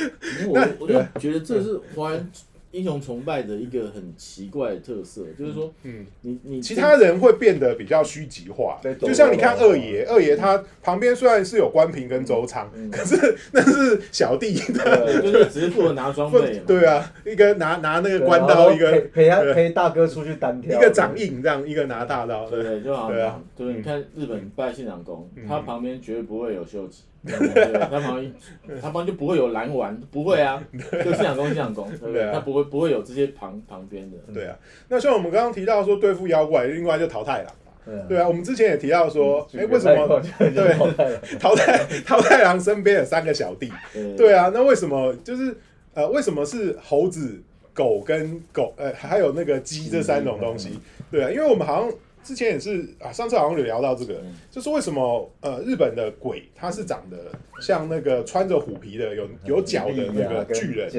[0.42, 2.30] 因为我我就觉得这是华人
[2.70, 16.58] 英雄崇拜的一个很奇怪的特色，就是说，嗯，你你其他人会变得比较虚极化，就像你看二爷，二爷他旁边虽然是有关平跟周仓，可是 那是小弟的，就是只是负责拿装不备。
[16.66, 28.34] 对啊，一个拿拿那个关刀，一个陪陪他陪大哥出去单挑，一个掌印这样，一个拿大刀，对对，就好对啊像对，你看日本拜信长公嗯，他旁边绝对不会有秀吉，对他旁边
[28.80, 30.62] 他旁边就不会有蓝丸，不会啊，
[31.04, 32.30] 就信长公信长公，对不对？
[32.32, 34.56] 他不会不会有这些旁旁边的，对啊。
[34.88, 37.72] 那像我们刚刚提到说对付妖怪，另外就桃太郎嘛。
[38.06, 40.74] 对啊，我们之前也提到说，哎、为什么对对
[41.38, 43.72] 桃太桃太郎身边有三个小弟？
[44.14, 45.56] 对啊，啊，那为什么就是
[45.94, 50.78] 呃，为什么是猴子狗跟狗，呃，还有那个鸡这三种东西，
[51.10, 54.34] 对啊，因为我们好像之前也是啊，上次好像有聊到这个，嗯。
[54.50, 57.16] 就是为什么呃日本的鬼它是长得
[57.60, 60.90] 像那个穿着虎皮的有有脚的那个巨人，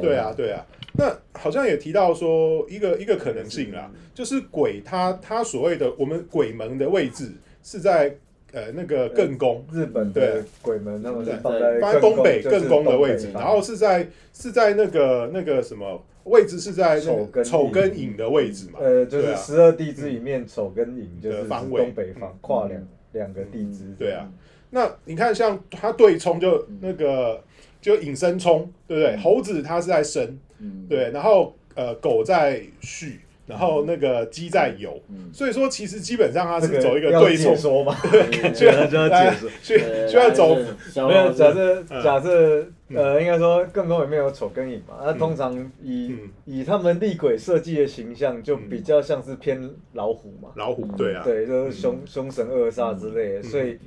[0.00, 0.64] 对啊，对啊，
[0.96, 8.14] 那好像也提到说一个一个可能性啦，就是鬼它它所谓的我们鬼门的位置是在
[8.52, 10.26] 呃那个艮宫，日本对。
[10.26, 18.16] 的鬼门他们是放在放在东北就是艮宫的位置，然后是在是在那个那个什么位置是在丑跟丑跟寅。
[18.16, 24.28] 的位置嘛，呃，就是十二地支里面丑跟寅就是的方位东北方跨两两个地支，对啊，
[24.70, 27.42] 那你看像它对冲就那个
[27.80, 29.16] 就引申冲，对不对？
[29.18, 35.30] 猴子它是在申，嗯，对，然后呃狗在戌，然后那个鸡在酉，嗯。
[35.32, 39.48] 所以说其实基本上它是走一个对冲，解说嘛， 对就要就要解说。
[39.62, 42.02] 需需要走没有，假设嗯。
[42.02, 53.78] 假设呃，应该说更多里面有丑跟寅嘛，那通常以嗯以他们厉鬼设计的形象，就比较像是偏老虎嘛，老虎，对啊，对，就是凶凶神恶煞之类的，嗯所以。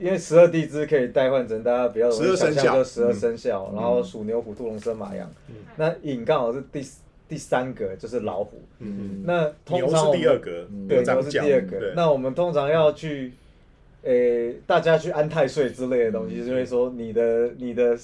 [0.00, 5.54] 因为十二地支可以代换成大家比较容易想生肖象，就十二嗯生肖，然后鼠、牛、虎、兔、龙、蛇、马、羊嗯。
[5.76, 6.84] 那寅刚好是第
[7.28, 8.60] 第三个，就是老虎。
[8.80, 11.92] 嗯，那通常第二格，嗯对，牛是第二个。
[11.94, 13.32] 那我们通常要去，
[14.02, 17.96] 诶、大家去安太岁之类的东西，就会说你的、你的、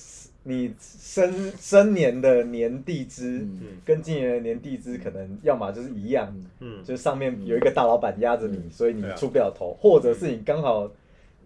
[0.48, 3.60] 你生生年的年地支嗯。
[3.84, 10.90] 跟今年的年地支可能要么就是一样，嗯，就是上面有一个大老板压着你，所以你出不了头，或者是你刚好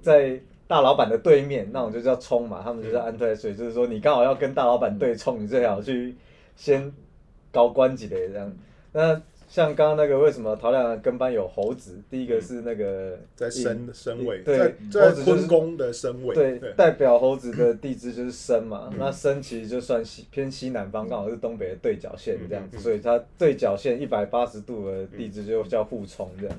[0.01, 6.15] 在大老板的对面，那种就叫冲嘛，他们就叫安太岁，就是说你刚好要跟大老板对冲，你最好去
[6.57, 6.93] 先
[7.51, 8.53] 高官几类这样。
[8.93, 9.21] 那
[9.53, 12.01] 像刚刚那个为什么陶亮的跟班有猴子？
[12.09, 18.97] 第一个是那个在申申位，对在坤宫的申位，对，代表猴子的地支就是申嘛，嗯。
[18.99, 26.59] 那申其实就算西偏西南方，刚好是东北的对角线这样子，所以它对角线一百八十度的地支就叫互冲这样，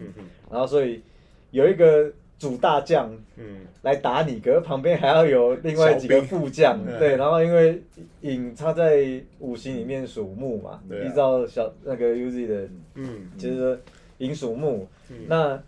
[0.52, 1.02] 然后所以
[1.50, 2.12] 有一个
[2.44, 3.62] 主大将嗯。
[3.84, 7.82] 来打你，可是旁边还要有另外几个副将，对，然后因为
[8.22, 13.78] 影他在五行里面属木嘛，依照小那个 Uzi 的，嗯，就是说
[14.20, 15.18] 寅属木，嗯。
[15.28, 15.62] 那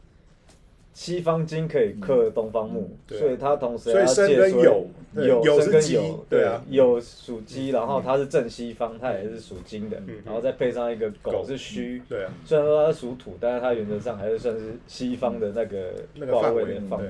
[0.96, 6.64] 西方金可以克东方木，所以它同时所以要借所对酉申跟酉是鸡酉，对啊。
[6.70, 17.10] 有属鸡，然后它是正西方，它也是属金的嗯，然后再配上一个狗狗是戌，对啊，虽然说它属土，但是它原则上还是算是西方的那个那个卦位范围的范围。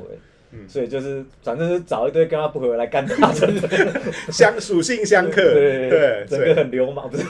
[0.58, 3.68] 嗯，所以就是反正是找一堆跟他不合来干他，真的。
[4.32, 7.24] 相属性相克，对对，整个很流氓，不是？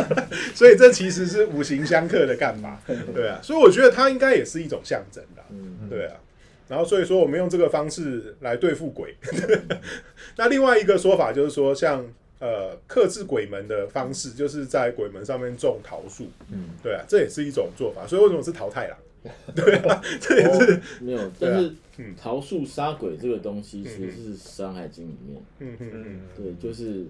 [0.54, 2.78] 所以这其实是五行相克的干嘛，
[3.14, 5.88] 对啊，所以我觉得它应该也是一种象征啦，嗯。
[5.88, 6.14] 对啊。
[6.68, 9.16] 然后所以说我们用这个方式来对付鬼。
[10.36, 12.06] 那另外一个说法就是说，像
[12.38, 18.06] 呃克制鬼门的方式，就是在鬼门上面种桃树，嗯，对啊，这也是一种做法。
[18.06, 18.96] 所以为什么是桃太郎？
[19.54, 21.52] 对啊，这也是，没有，对啊。
[21.52, 22.14] 但是嗯。
[22.16, 27.04] 桃树杀鬼这个东西其实是《山海经》里面，嗯嗯嗯嗯，对，就是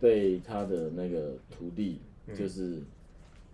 [0.00, 2.34] 被他的那个徒弟嗯。
[2.34, 2.78] 就是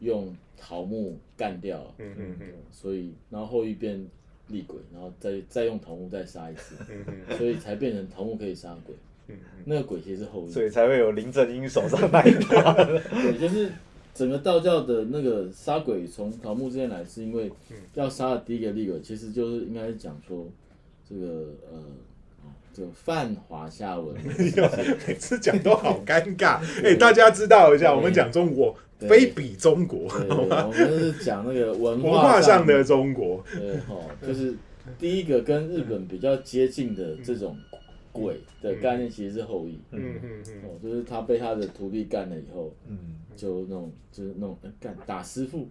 [0.00, 1.78] 用桃木干掉。
[1.78, 2.36] 了，嗯嗯。
[2.40, 4.02] 嗯所以然后后羿变
[4.48, 8.94] 厉鬼，然后再再用桃木再杀一次，嗯嗯所以才变成桃木可以杀鬼。
[9.28, 12.72] 嗯那个鬼其实是后羿，所以才会有林正英手上那一把。
[13.22, 13.70] 对，就是
[14.20, 17.76] 整个道教的那个杀鬼从桃木之间来，是因为嗯。
[17.94, 20.46] 要杀的第一个厉鬼，其实就是应该是讲说
[21.08, 21.82] 这个呃，
[22.74, 24.14] 就泛华夏文。
[24.22, 24.52] 明，
[25.08, 26.60] 每次讲都好尴尬。
[26.84, 33.42] 哎，大家知道一下，我们讲中国，非比中国，我们是讲那个文文化上上的中国。
[33.54, 34.54] 对哈，就是
[34.98, 37.56] 第一个跟日本比较接近的这种
[38.12, 39.78] 鬼的概念，其实是后羿。
[39.90, 42.98] 嗯嗯嗯哦，就是他被他的徒弟干了以后，嗯，
[43.36, 45.68] 就那种就是那种呃干打师傅，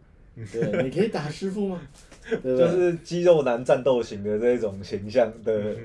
[0.52, 1.82] 对，你可以打师傅吗？
[2.42, 2.58] 对？
[2.58, 5.76] 就是肌肉男战斗型的这种形象的，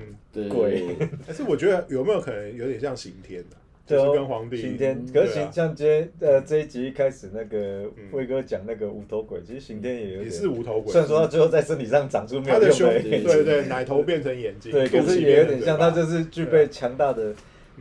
[0.49, 0.95] 鬼。
[1.25, 5.05] 但是我觉得有没有可能有点像刑天的，就就是跟皇帝刑天。
[5.13, 17.31] 可是刑像今天呃这一集一开始那个嗯威哥讲那个无头鬼，其实刑天也有也点，是无头鬼，虽然说他最后在身体上长出没他的胸，有用的对对对，奶头变成眼睛，对，可是也有点像，他就是具备强大的。
[17.31, 17.35] 嗯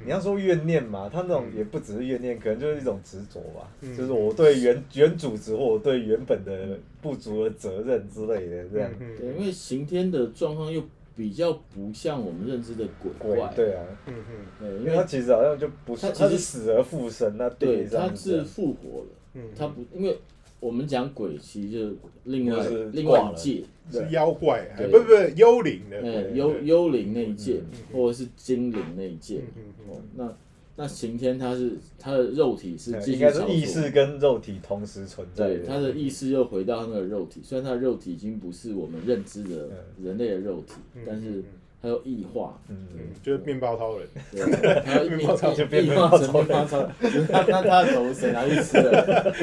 [0.04, 3.70] 你要说怨念嘛，他那种嗯也不只是怨念，可能就是一种执着吧。
[3.80, 8.90] 嗯就是我对原原主职或我对原本的不足的责任之类的这样。
[8.98, 10.82] 嗯对，因为刑天的状况又
[11.16, 14.46] 比较不像我们认知的鬼鬼怪，对啊，嗯嗯。
[14.58, 20.18] 对，因因为他其实好像就不是，他其实他是死而复生，那对他是复活了，嗯，他不因为
[20.60, 24.90] 我们讲鬼，其实就是另外就是另挂了外一界，是妖怪，还对。
[24.90, 29.36] 不不不幽灵的，嗯，幽幽灵那一界嗯，或者是精灵那一界。
[29.38, 29.90] 嗯嗯嗯。
[29.90, 30.36] 哦，那
[30.76, 39.68] 那刑天他是他的肉体是继应该续操意识跟肉体同时存在对，他的意识又回到那个肉体，虽然他的肉体已经不是我们认知的
[40.02, 40.74] 人类的肉体，
[41.06, 41.44] 但是
[41.80, 49.34] 他又异化，嗯嗯，就是面包超人，对，他又异面包超人变异面包超化成面包超，就是他那他的头谁拿去吃了？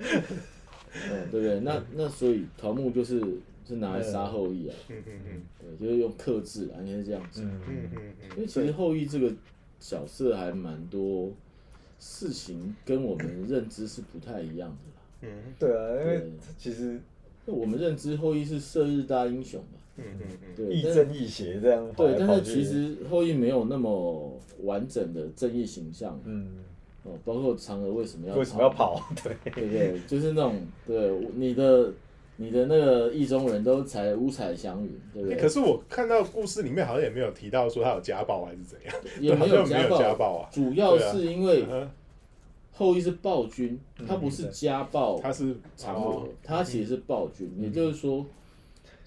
[1.10, 1.60] 嗯，对不对？
[1.60, 3.18] 那那所以桃木就是
[3.66, 5.42] 是拿来杀后羿啊，嗯嗯嗯
[5.78, 7.42] 对，就是用克制啊，应该是这样子。
[7.44, 8.00] 嗯嗯嗯。
[8.36, 9.32] 因为其实后羿这个
[9.80, 11.30] 角色还蛮多
[11.98, 15.02] 事情跟我们认知是不太一样的啦。
[15.22, 17.00] 嗯对啊，因为其实
[17.46, 22.16] 那我们认知后羿是射日大英雄嘛，嗯嗯嗯对，亦正亦邪这样跑对。
[22.18, 26.48] 但是其实后羿没有那么完整的正义形象嗯，
[27.04, 28.68] 哦，包括嫦娥为什么要为什么要？
[28.70, 29.02] 跑？
[29.22, 30.00] 对，对不对？
[30.06, 31.92] 就是那种对你的
[32.42, 35.42] 你的那个意中人都才五彩祥云，对不欸对？
[35.42, 40.48] 可是我看到故事里面好像也没有提到说他有家暴还是怎样，也没有 家暴，家暴啊。
[40.50, 41.86] 主要是因为嗯
[42.72, 48.24] 后羿是暴君，他不是家暴他是嫦娥哦，他其实是暴君，也就是说，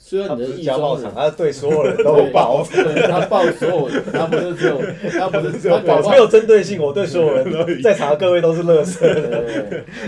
[0.06, 1.10] 虽然你的意中人。
[1.16, 2.62] 他对所有人都对暴。
[2.66, 9.08] 对他暴所有，他不是只有，他不是只有暴他搞不好没有针对性，我对所有人都在场的各位都是乐色。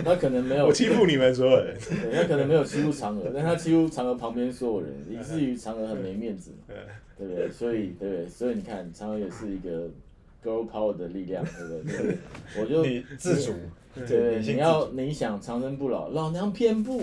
[0.03, 6.75] 他可能没有我，欺负你们所有人，对他可能没有欺负嫦娥，但他欺负嫦娥旁边所有人，以至于嫦娥很没面子嘛，
[7.17, 7.49] 对不对？
[7.49, 8.27] 所以对对？
[8.27, 9.87] 所以你看，嫦娥也是一个
[10.43, 11.93] girl power 的力量，对不对？
[11.93, 12.17] 就是
[12.59, 13.53] 我就你自主，
[14.07, 16.97] 对，女性你要你想长生不老，老娘偏不，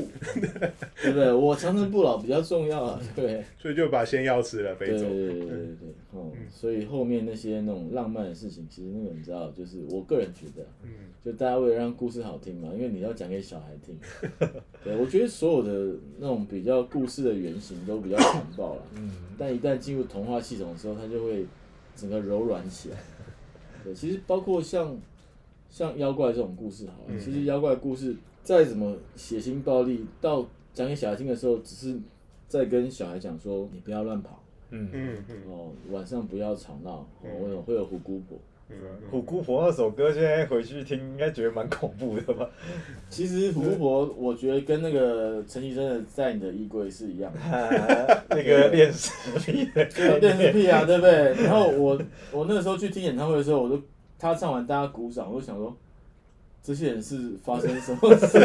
[1.02, 1.32] 对不对？
[1.32, 3.42] 我长生不老比较重要啊， 对？
[3.58, 5.04] 所以就把仙药吃了对飞走。
[5.06, 10.90] 对对对对对，哦，所以后面那些那种浪漫的事情，其实那个你知道，就是我个人觉得，嗯
[11.24, 13.96] 就大家为了让故事好听嘛，因为你要讲给小孩听，
[14.84, 21.46] 对我觉得所有的那种比较故事的原型都比较残暴了，嗯，但一旦进入童话系统的时候，它就会
[21.94, 22.96] 整个柔软起来。
[23.84, 24.96] 对，其实包括像
[25.72, 31.98] 像妖怪这种故事好了，嗯其实妖怪故事再怎么血腥暴力，到讲给小孩听的时候，只是
[32.46, 38.38] 在跟小孩讲说，你不要乱跑嗯，嗯嗯哦，晚上不要吵闹，哦，会有会有虎姑婆。
[38.70, 38.76] 嗯
[39.10, 42.48] 虎姑婆那首歌现在回去听，应该觉得蛮恐怖的吧？
[43.10, 48.24] 其实虎姑婆，我觉得跟那个陈绮贞的《在你的衣柜》是一样的。
[48.30, 49.10] 那个练实
[49.52, 51.34] 力的对，电视屁啊，对不对？
[51.44, 52.00] 然后我
[52.32, 53.78] 我那个时候去听演唱会的时候，我都
[54.22, 55.76] 他唱完大家鼓掌，我就想说，
[56.62, 58.38] 这些人是发生什么事？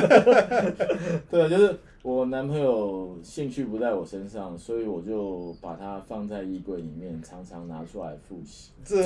[1.29, 8.99] 对啊，就是我男朋友兴趣不在我身上，所以我就把它放在衣柜里面，常常拿出来复习，这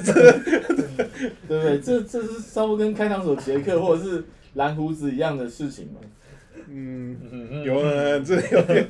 [0.00, 0.32] 这
[1.46, 1.78] 对不对？
[1.80, 4.24] 这这是稍微跟开膛手杰克或者是
[4.54, 6.00] 蓝胡子一样的事情嘛？
[6.68, 7.18] 嗯。
[7.30, 8.88] 嗯有啊，这有点，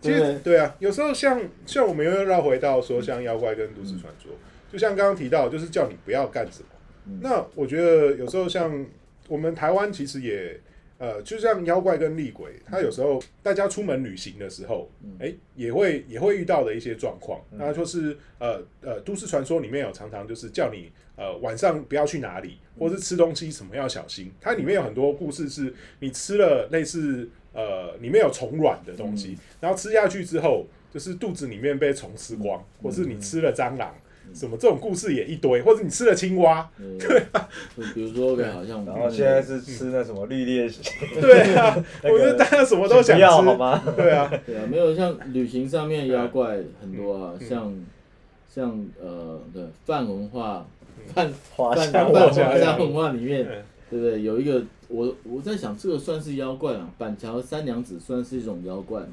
[0.00, 4.32] 其对实对啊，有时候像像我们又绕回到说像妖怪跟都市传说，
[4.74, 6.68] 就像刚刚提到，就是叫你不要干什么。
[7.06, 8.84] 嗯那我觉得有时候像
[9.28, 10.58] 我们台湾其实也
[10.98, 17.40] 呃，就像妖怪跟厉鬼，它有时候大家出门旅行的时候，哎、也会也会遇到的一些状况。
[17.52, 24.32] 那就是呃呃，都市传说里面有常常就是叫你呃晚上不要去哪里，或是吃东西什么要小心。
[24.40, 33.94] 它里面有很多故事是你吃了类似呃里面有虫卵的东西，然后吃下去之后，就是肚子里面被虫吃光，或是你吃了蟑螂。
[34.32, 40.80] 什么这种故事也一堆，或者你吃了青蛙，对啊，就比如说，好像然后现在是吃那什么绿鬣蜥，
[41.20, 43.82] 对啊，那个我觉得大家什么都想不要好吃，吗？
[43.96, 47.74] 对啊， 对啊，没有像旅行上面妖怪很多啊，嗯像
[48.48, 50.66] 像呃，对泛文化
[51.12, 54.22] 泛 华泛夏泛华夏文化里面，嗯对不对？
[54.22, 56.90] 有一个我我在想，这个算是妖怪啊？
[56.98, 59.08] 板桥三娘子算是一种妖怪嘛？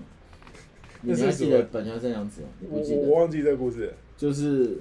[1.02, 2.47] 你还记得板桥三娘子吗？
[2.60, 3.02] 你我不记得？
[3.02, 4.78] 我忘记这个故事，就是诶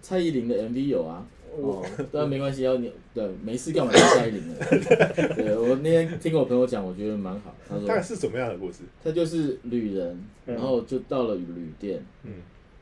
[0.00, 1.26] 蔡依林的 MV 有啊。
[1.56, 4.56] 哦，但没关系，要你对没事干嘛要蔡依林的？
[5.36, 7.54] 对我那天听我朋友讲，我觉得蛮好。
[7.68, 8.82] 他说大概是什么样的故事？
[9.04, 10.54] 他就是旅人，嗯。
[10.56, 12.32] 然后就到了旅店，嗯。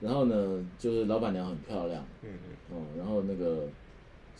[0.00, 2.02] 然后呢，就是老板娘很漂亮。
[2.22, 2.30] 嗯
[2.70, 3.68] 哦，然后那个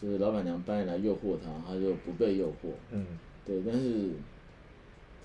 [0.00, 3.04] 就是老板娘半夜来诱惑他，他就不被诱惑，嗯，
[3.44, 4.08] 对，但是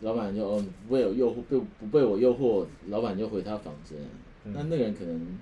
[0.02, 3.98] 老板就哦不被我诱惑，不不被我诱惑，老板就回他房间，
[4.44, 4.52] 嗯。
[4.54, 5.40] 那那个人可能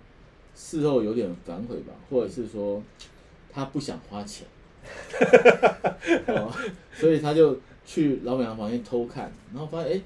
[0.55, 2.81] 事后有点反悔吧，或者是说
[3.51, 4.47] 他不想花钱，
[6.27, 6.51] 哦，
[6.93, 9.93] 所以他就去老板娘房间偷看，然后发现哎。
[9.93, 10.01] 诶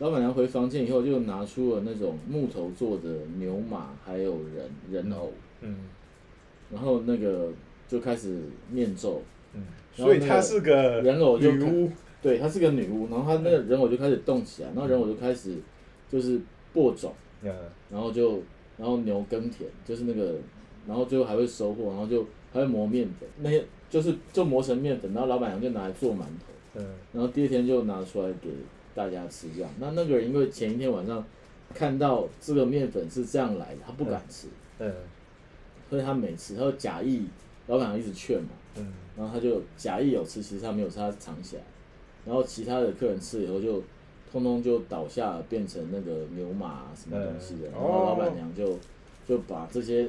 [0.00, 5.88] 老板娘回房间以后，就拿出了那种木头做的牛马，还有人人偶，嗯
[6.72, 7.52] 然后那个
[7.86, 8.42] 就开始
[8.72, 9.22] 念咒，
[9.54, 9.62] 嗯
[9.94, 15.58] 所以她是个人偶就女巫，对，她是个女巫，然后她那个人偶就开始动起来，然后人偶就开始
[16.10, 16.40] 就是
[16.72, 17.54] 播种，嗯
[17.88, 18.42] 然后就
[18.76, 20.36] 然后牛耕田，就是那个，
[20.86, 28.50] 然后最后还会收获，然后就还会磨面粉，那些就是就磨成面粉，然后老板娘就拿来做馒头，嗯然后第二天就拿出来给
[28.94, 29.70] 大家吃这样。
[29.78, 31.24] 那那个人因为前一天晚上
[31.72, 34.48] 看到这个面粉是这样来的，他不敢吃，
[34.78, 34.92] 嗯
[35.88, 37.24] 所以他没吃，他就假意
[37.66, 41.62] 老板娘一直劝嘛，嗯然后他就假意有吃，其实他没有吃，他藏起来。
[42.26, 43.82] 然后其他的客人吃了以后就
[44.40, 48.78] 通通就倒下，变成那个牛马、啊、什么东西的，嗯然后老板娘就
[49.26, 50.08] 就把这些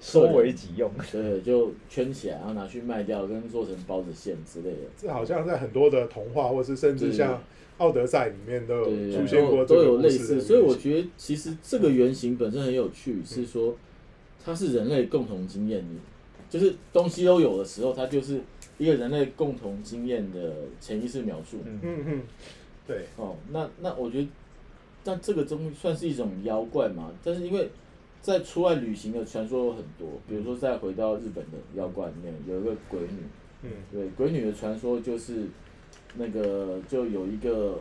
[0.00, 0.90] 收为己用。
[1.12, 4.78] 对就圈起来，然后拿去卖掉，跟做成包子馅之类的。
[4.96, 7.34] 这好像在很多的童话，或是甚至像
[7.78, 13.74] 《奥德赛》里面都有，出现过都有类似，所以我觉得其实这个原型本身很有趣，是说
[14.44, 15.98] 它是人类共同经验，你
[16.48, 18.40] 就是东西都有的时候，它就是
[18.78, 21.58] 一个人类共同经验的潜意识描述。
[21.64, 22.22] 嗯嗯嗯，
[22.90, 24.28] 对，哦，那那我觉得，
[25.04, 27.12] 但这个东西算是一种妖怪嘛？
[27.22, 27.70] 但是因为
[28.20, 33.22] 在出外旅行的传说有很多，比如说再回到日本的妖怪里面，有一个鬼女，
[33.62, 35.46] 嗯对，鬼女的传说就是
[36.16, 37.78] 那个就有一个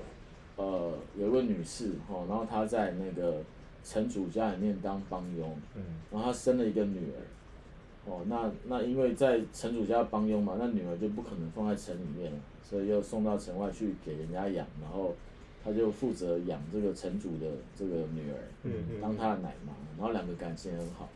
[0.57, 3.41] 呃有一位女士哦，然后她在那个
[3.83, 5.81] 城主家里面当帮佣，嗯
[6.11, 7.17] 然后她生了一个女儿，
[8.11, 12.37] 哦，那那因为在城主家帮佣嘛，那女儿就不可能放在城里面了，
[12.69, 15.15] 所以又送到城外去给人家养，然后
[15.63, 21.09] 他就负责养这个城主的这个女儿，嗯嗯当她的奶妈，然后两个感情很好。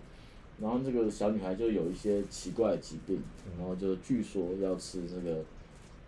[0.60, 3.22] 然后这个小女孩就有一些奇怪的疾病，
[3.58, 5.43] 然后就据说要吃这个，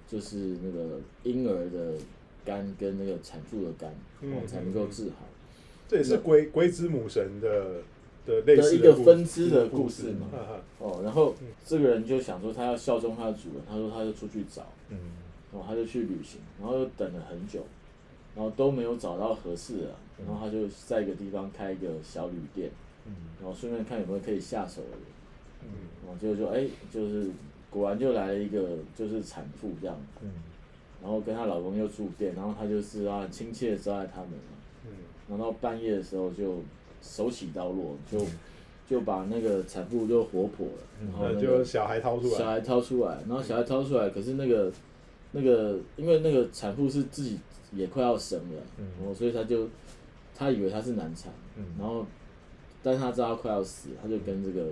[0.08, 1.94] 就是那个婴儿的
[2.44, 5.28] 肝跟那个产妇的肝，嗯哦才能够治好。
[5.88, 7.82] 这也是鬼鬼子母神的
[8.26, 10.28] 的类似的一个分支的故故事嘛
[10.80, 11.36] 哦，然后
[11.66, 14.98] 这个人就想说他要效忠他的主人，他说他就出去找，嗯
[15.56, 17.64] 哦，他就去旅行，然后又等了很久，
[18.36, 19.88] 然后都没有找到合适的，
[20.28, 22.70] 然后他就在一个地方开一个小旅店，
[23.06, 25.00] 嗯然后顺便看有没有可以下手的人。
[25.64, 25.70] 嗯
[26.06, 27.32] 然后就就哎、就是
[27.72, 30.30] 果然就来了一个就是产妇这样，嗯
[31.02, 34.32] 然后跟她老公又住店，然后她就是啊很亲切的招待他们，
[34.86, 34.92] 嗯
[35.30, 36.60] 然后到半夜的时候就
[37.02, 38.20] 手起刀落，就
[38.88, 44.72] 就把那个产妇就活剖了，然后就小孩掏出来，小孩掏出来，然后小孩掏出来，可是那个
[45.38, 47.38] 那个因为那个产妇是自己
[47.74, 49.68] 也快要生了，嗯然后所以他就
[50.34, 52.06] 他以为他是难产，嗯然后
[52.82, 54.70] 但是他知道他快要死，他就跟这个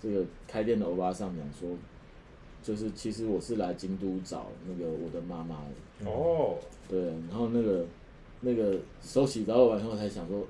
[0.00, 1.76] 这个开店的欧巴桑讲说，
[2.62, 5.56] 就是其实我是来京都找那个我的妈妈
[6.00, 6.56] 的，哦，
[6.88, 7.84] 对，然后那个
[8.40, 10.46] 那个手起刀落完后才想说，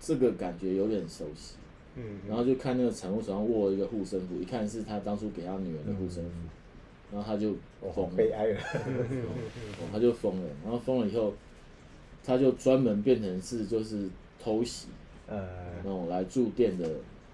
[0.00, 1.54] 这个感觉有点熟悉，
[1.94, 6.30] 嗯，然后就看那个产妇手上握了一个护身符，一看是他当初给他女儿的护身符，
[7.12, 7.54] 然后他就
[7.94, 8.60] 疯了，悲哀了。
[8.60, 11.32] 哦他就疯了，然后疯了以后，
[12.24, 14.08] 他就专门变成是就是
[14.42, 14.88] 偷袭
[15.26, 15.46] 呃。
[15.84, 16.84] 那种来住店的，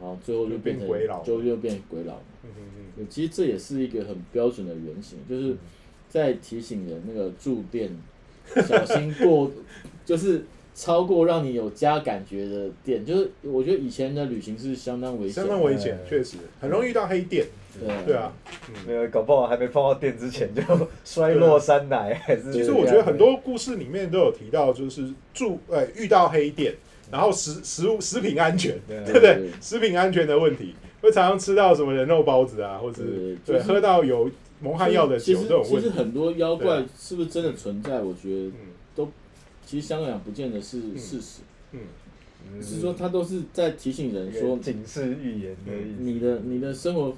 [0.00, 2.14] 然后最后就变成就变鬼佬就就变鬼佬。
[2.14, 2.20] 嘛。
[2.44, 3.06] 嗯嗯嗯。
[3.08, 5.56] 其实这也是一个很标准的原型，就是
[6.08, 7.90] 在提醒人那个住店
[8.68, 9.50] 小心过，
[10.04, 10.44] 就是
[10.74, 17.46] 超过让你有家感觉的店，就是我觉得以前的旅行是相当危险的，相当危险，嗯确实很容易遇到黑店，
[17.80, 18.32] 对对啊。
[18.86, 20.62] 没有，搞不好还没碰到店之前就
[21.04, 26.74] 摔落山来，还是其实我觉得很多故事里面都有提到，就是住呃遇到黑店，
[27.10, 29.50] 然后食食物食品安全，对对不对对？
[29.60, 35.76] 食品安全的问题，会常常吃到什么人肉包子啊，或者对对就是喝到有蒙汗药的其实酒这种问题。
[35.76, 38.00] 其实很多妖怪是不是真的存在？
[38.00, 38.52] 我觉得嗯
[38.94, 39.08] 都
[39.66, 41.80] 其实香港不见得是事实，嗯
[42.52, 46.02] 嗯是说它都是在提醒人说，警示预言的意思。
[46.02, 47.16] 你的你的生活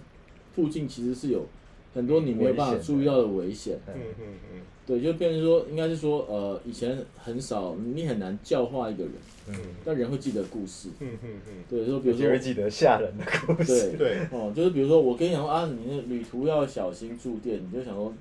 [0.56, 1.46] 附近其实是有
[1.94, 3.78] 很多你没有办法注意到的危险。
[3.86, 9.12] 嗯嗯嗯对，就变成说，应该是说，呃，以前很少，你很难教化一个人，
[9.48, 9.54] 嗯，
[9.84, 10.88] 但人会记得故事。
[11.00, 13.90] 嗯嗯嗯对，说比如说只会，记得吓人的故事。
[13.92, 18.14] 对，对，哦，就是比如说，我跟你讲说啊，你那旅途要小心住店，你就想说，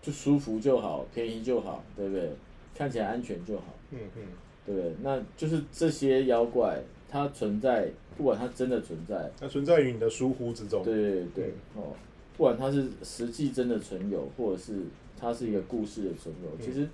[0.00, 2.30] 就舒服就好，便宜就好，对不对？
[2.74, 4.22] 看起来安全就好，嗯嗯
[4.64, 4.94] 对？
[5.02, 10.82] 那就是这些妖怪，它存在，不管它真的存在，它存在于你的疏忽之中。
[10.82, 11.92] 对对对，哦，
[12.36, 14.74] 不管它是实际真的存有，或者是
[15.18, 16.88] 它是一个故事的存有，其实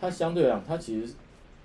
[0.00, 1.14] 它相对来讲，它其实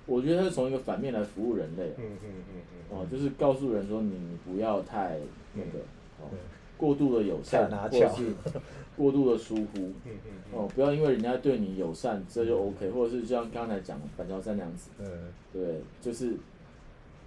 [0.06, 1.98] 我觉得它是从一个反面来服务人类啊。
[1.98, 5.18] 嗯嗯嗯嗯哦，就是告诉人说你你不要太
[5.54, 5.80] 那个
[6.20, 6.38] 哦对，
[6.78, 8.34] 过度的友善，拿或者是
[8.98, 9.80] 过度的疏忽。
[9.80, 10.32] 嗯嗯嗯。
[10.52, 15.06] 哦，不要因为人家对你友善这就 OK，或者是像刚才讲的板桥三娘子，嗯。
[15.54, 16.34] 对，就是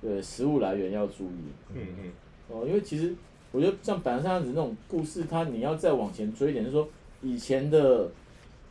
[0.04, 1.38] 对食物来源要注意。
[1.74, 2.12] 嗯嗯。
[2.50, 3.14] 哦，因为其实
[3.50, 6.86] 我觉得像板上子那种故事，它你要再往前追一点，就是说
[7.22, 8.10] 以前的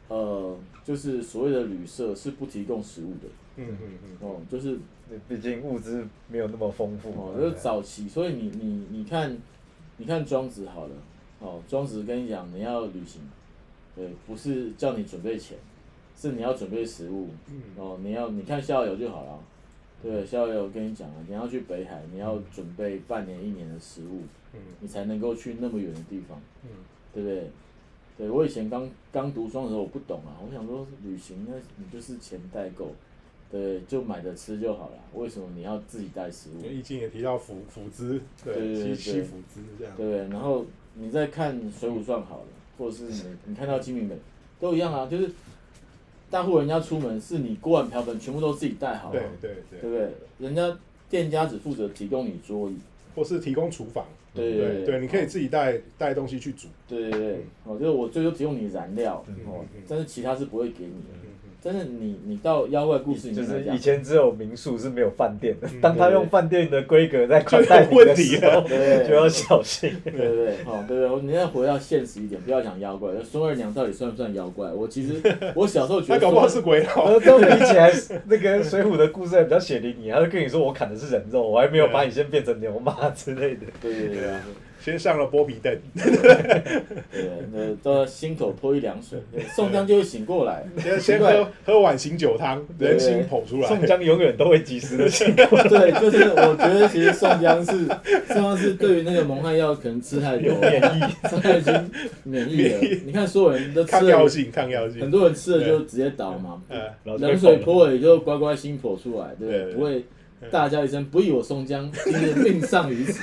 [0.10, 3.28] 呃，就是所谓的旅社是不提供食物的，
[3.58, 4.18] 嗯嗯嗯。
[4.28, 4.78] 哦，就是
[5.28, 7.24] 毕竟物资没有那么丰富嘛。
[7.24, 9.36] 哦，就是早期，所以你你你看
[9.98, 10.96] 你看庄子好了，
[11.40, 13.22] 哦，庄子跟你讲你要旅行，
[13.96, 15.58] 对，不是叫你准备钱，
[16.16, 17.62] 是你要准备食物，嗯。
[17.78, 19.40] 哦，你要你看逍遥游就好了，
[20.04, 24.22] 对，逍遥我跟你讲啊，你要去北海，你要准备半年一年的食物，
[24.54, 26.70] 嗯你才能够去那么远的地方，嗯
[27.14, 27.49] 对不对？
[28.16, 32.93] 对我以前刚刚读书的时候我不懂啊，我想说旅行那你就是钱带够，
[33.49, 36.66] 对，就买着吃就好了，为什么你要自己带食物？
[36.66, 39.95] 易经也提到辅辅资，对，对对对西西辅资这样。
[39.97, 40.18] 对？
[40.28, 42.47] 然后你再看《水浒传》好了，
[42.78, 44.16] 或者是你你看到金瓶梅，
[44.60, 45.32] 都一样啊，就是
[46.34, 49.82] 大户人家出门是你锅碗瓢盆全部都自己带好了，对对对。
[49.82, 50.10] 对不对？
[50.40, 50.76] 人家
[51.08, 52.76] 店家只负责提供你桌椅，
[53.14, 54.04] 或是提供厨房，
[54.34, 56.68] 对对对对，你可以自己带带东西去煮。
[56.88, 61.14] 对对对，哦，就是我最多只用你燃料，嗯哦但是其他是不会给你的。
[61.64, 69.95] 嗯但是你你到妖怪故事里面就是以，前只有民宿是没有饭店的嗯，当他用饭店的规格在款待你的有问题时候，对就要小心。
[70.03, 73.11] 对对对，哦，对对，你要回到现实一点，不要讲妖怪。
[73.24, 74.70] 孙二娘到底算不算妖怪？
[74.74, 75.22] 我其实
[75.55, 77.05] 我小时候觉得他搞不好是鬼佬。
[77.05, 77.91] 然后这比起来，
[78.28, 83.61] 那个《水浒》的故事还比较血淋淋，他就跟你说我砍的是人肉，我还没有把你先变成牛马之类的。
[83.82, 84.30] 对对对对。
[84.84, 87.22] 先上了剥皮凳，对，
[87.54, 90.66] 那都要心口泼一凉水，对宋江就会醒过来。
[91.00, 93.68] 先喝喝碗醒酒汤，对人心跑出来。
[93.70, 97.88] 宋江永远都会及时的醒过来， 对，就是我觉得其实宋江是
[98.28, 101.02] 宋江是对于那个蒙汗药可能吃太多，免疫。
[101.42, 101.92] 他已经
[102.24, 102.80] 免疫了。
[103.06, 105.00] 你看所有人都吃了，抗药性，抗药性。
[105.00, 106.62] 很多人吃了就直接倒嘛，
[107.06, 110.04] 冷水泼了也就乖乖心火出来，对不会
[110.52, 113.22] 大叫一声不以我宋江今日命丧于此。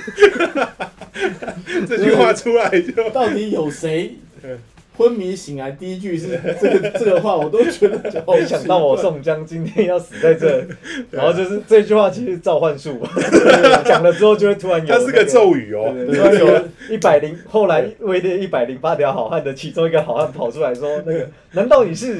[1.87, 4.57] 这句话出来就到底有谁嗯
[4.97, 10.65] 昏迷醒来第一句是这个 这个话，我都觉得好没想到我宋江今天要死在这，
[11.09, 12.99] 然后就是这句话其实召唤术，
[13.85, 15.93] 讲了之后就会突然有、它是个咒语哦。
[16.11, 22.17] 然有一百零，后来位列一百零八条好汉的其中一个好汉跑出来说：“那个，难道你是？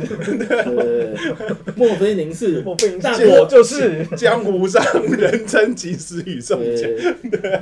[1.76, 2.62] 莫非您是？
[2.62, 3.28] 莫非你大是？
[3.28, 4.06] 我就是。
[4.16, 4.84] 江湖上
[5.18, 6.90] 人称及时雨宋江，
[7.30, 7.60] 对，”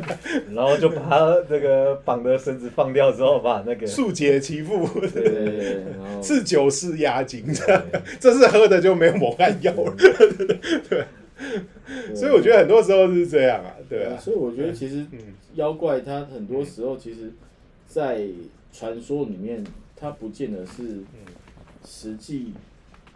[0.53, 7.83] 然后就把他那个绑的绳子放掉之后，把那个速解其腹，对对对，然后是酒是押金，这样
[8.19, 9.95] 这是喝的就没有抹汗药了。
[10.89, 11.05] 对，
[12.15, 15.19] 所以我觉得很多时候是这样啊，对啊，所以我觉得其实嗯。
[15.55, 17.31] 妖怪它很多时候其实，
[17.87, 18.21] 在
[18.71, 19.63] 传说里面，
[19.95, 20.99] 它不见得是
[21.85, 22.53] 实际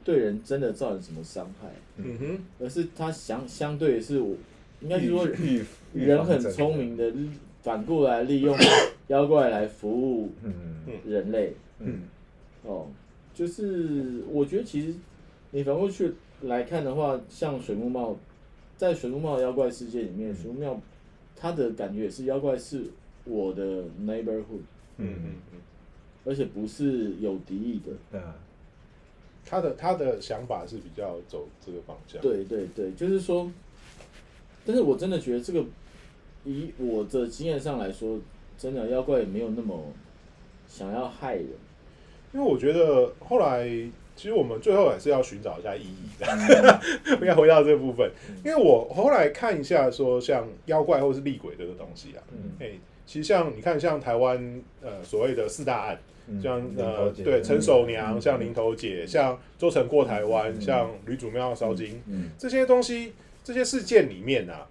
[0.03, 4.35] 对人真的造成什么伤害，嗯哼，而是它相相对是我
[4.81, 5.27] 应该是说
[5.93, 7.13] 人很聪明的，
[7.61, 8.57] 反过来利用
[9.07, 10.51] 妖怪来服务嗯。
[11.05, 11.53] 人类。
[11.79, 12.01] 嗯。
[12.63, 12.87] 哦，
[13.33, 14.93] 就是我觉得其实
[15.51, 18.15] 你反过去来看的话，像水木茂，
[18.77, 20.81] 在水木茂的妖怪世界里面，水木茂
[21.35, 22.85] 他的感觉也是妖怪是
[23.25, 24.63] 我的 neighborhood，
[24.97, 25.35] 嗯嗯。
[25.53, 25.59] 嗯，
[26.25, 27.91] 而且不是有敌意的。
[28.13, 28.21] 嗯。
[29.45, 33.51] 他的他的想法是比较走这个方向，，对对对，就是说，
[34.65, 35.65] 但是我真的觉得这个，
[36.45, 38.17] 以我的经验上来说，
[38.57, 39.83] 真的妖怪也没有那么
[40.73, 41.47] 想要害人。
[42.33, 43.63] 因为我觉得后来
[44.15, 46.79] 其实我们最后还是要寻找一下意义的，
[47.21, 48.09] 应该回到这部分，
[48.43, 52.51] 因为我后来看一下说像妖怪或是厉鬼这个东西啊，嗯。
[52.59, 52.71] 哎、
[53.05, 55.99] 其实像你看像台湾呃所谓的四大案。
[56.25, 58.21] 嗯像呃，对陈守娘，嗯。
[58.21, 62.29] 像林头姐，像周成过台湾，像吕祖庙烧金，嗯。
[62.37, 63.11] 这些东西，
[63.43, 64.65] 这些事件里面啊，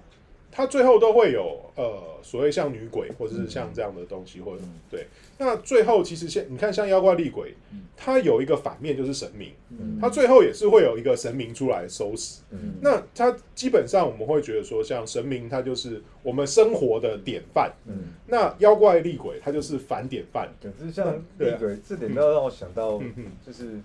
[0.50, 4.80] 它最后都会有呃所谓像女鬼或者是像这样的东西，或者嗯。
[4.90, 5.07] 对。
[5.38, 9.98] 那最后其实现你看像妖怪厉鬼嗯，它有一个反面就是神明，嗯。
[10.00, 12.42] 它最后也是会有一个神明出来收拾。
[12.50, 12.74] 嗯。
[12.80, 20.48] 那它基本上我们会觉得说，像神明它就是我们生活的典范，嗯，那妖怪厉鬼它就是反典范。
[20.60, 23.02] 对，就是像厉鬼，这点倒让我想到
[23.44, 23.80] 就是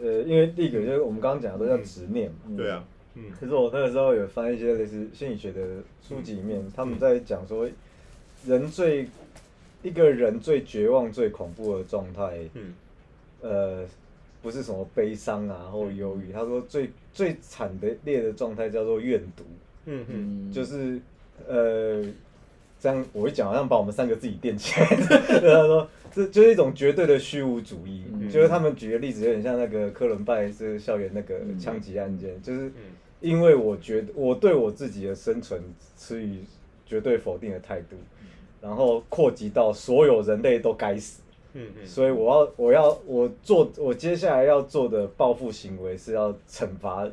[0.00, 2.36] 呃，因为厉鬼就是我们刚刚讲的都叫执念嘛。
[2.48, 2.56] 嗯。
[2.56, 2.84] 对啊，
[3.14, 3.24] 嗯。
[3.38, 5.60] 可是我那个时候有翻一些类似心理学的
[6.02, 7.68] 书籍里面，他们在讲说，
[8.46, 9.08] 人最
[9.84, 12.74] 一个人最绝望、最恐怖的状态，嗯。
[13.40, 13.84] 呃，
[14.42, 19.44] 不是什么悲伤啊或忧郁，他说最最惨的烈的状态叫做怨毒，
[19.84, 20.48] 嗯嗯。
[20.48, 20.98] 嗯，就是
[21.46, 22.02] 呃，
[22.80, 24.88] 这样我一讲好像把我们三个自己垫起来，
[25.38, 28.30] 对 他说这就是一种绝对的虚无主义，嗯。
[28.30, 32.74] 就是他们举的例子有点像那个科伦拜是校园那个嗯枪击案件，就是嗯
[33.20, 35.62] 因为我觉得我对我自己的生存
[35.98, 36.40] 持于
[36.86, 37.96] 绝对否定的态度，
[38.64, 41.20] 然后扩及到所有人类都该死。
[41.52, 47.06] 嗯嗯，所以我要我要我做我接下来要做的报复行为是要惩罚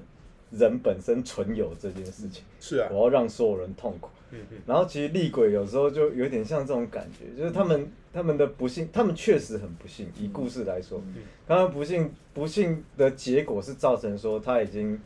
[0.49, 4.09] 人本身存有这件事情，是啊，我要让所有人痛苦。
[4.31, 10.09] 嗯嗯然后其实厉鬼有时候就有点像这种感觉，就是他们他们的不幸，他们确实很不幸。
[10.17, 11.01] 以故事来说，
[11.45, 14.99] 他们不幸不幸的结果是造成说他已经，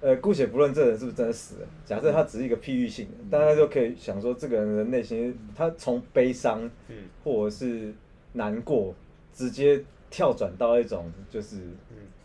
[0.00, 7.92] 呃，姑且不论这人是不是真的死了，假设他只是一个譬喻性的，大家就可以想说这个人的内心，他从悲伤嗯或者是
[8.32, 8.94] 难过，
[9.32, 11.56] 直接跳转到一种就是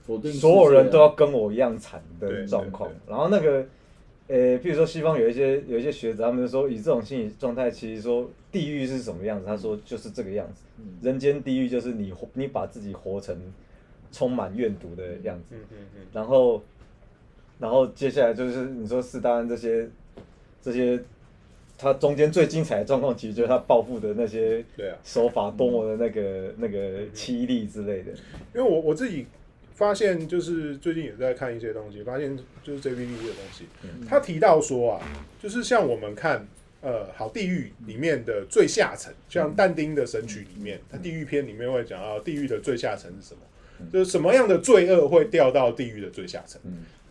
[0.03, 2.95] 否定世界啊所有人都要跟我一样惨的状况对。
[3.09, 3.65] 然后那个，
[4.28, 10.61] 呃，譬如说西方有一些有一些学者，他们就说以这种心理状态，其实说地狱是什么样子，他说就是这个样子。
[10.78, 13.36] 嗯人间地狱就是你活你把自己活成
[14.11, 15.55] 充满怨毒的样子。
[15.55, 16.61] 嗯嗯嗯然后，
[17.59, 19.87] 然后接下来就是你说四大安这些
[20.61, 20.99] 这些，
[21.77, 24.63] 他中间最精彩的状况，其实就是他报复的那些
[25.03, 28.11] 手法多么的那个那个凄厉之类的。
[28.53, 29.25] 因为我我自己
[29.73, 33.65] 发现，就是最近也在看一些东西，发现就是 JVD 的东西，
[34.07, 35.01] 他提到说啊，
[35.41, 36.47] 就是像我们看
[36.81, 46.61] 呃好地狱里面的最下层，像但丁的神曲里面，他地狱篇里面会讲到地狱的最下层是什么，就是什么样的罪恶会掉到地狱的最下层。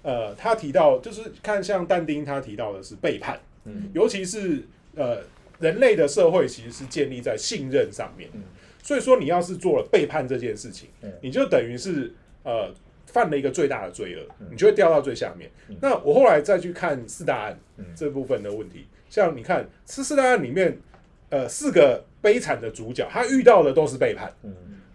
[0.05, 3.91] 嗯呃，他提到就是看像但丁他提到的是背叛，嗯。
[3.95, 4.65] 尤其是
[4.97, 5.19] 呃
[5.61, 8.43] 人类的社会其实是建立在信任上面，嗯。
[8.83, 11.13] 所以说你要是做了背叛这件事情，嗯。
[11.21, 12.75] 你就等于是呃
[13.07, 14.49] 犯了一个最大的罪恶，嗯。
[14.51, 15.51] 你就会掉到最下面。
[15.81, 17.85] 那我后来再去看四大案嗯。
[17.95, 20.77] 这部分的问题，像你看四四大案里面，
[21.31, 24.33] 呃四个悲惨的主角，他遇到的都是背叛。
[24.43, 24.53] 嗯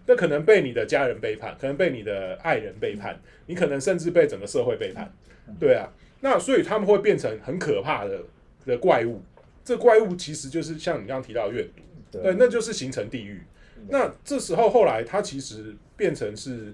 [0.08, 5.12] 那可能被你的家人背叛，可能被你的爱人背叛，你可能甚至被整个社会背叛，
[5.60, 5.86] 对啊。
[6.20, 8.18] 那所以他们会变成很可怕的
[8.64, 9.22] 的怪物。
[9.62, 13.42] 这怪物其实就是像你刚刚提到的阅读，对对，那就是形成地狱。
[13.88, 16.72] 那这时候后来它其实变成是，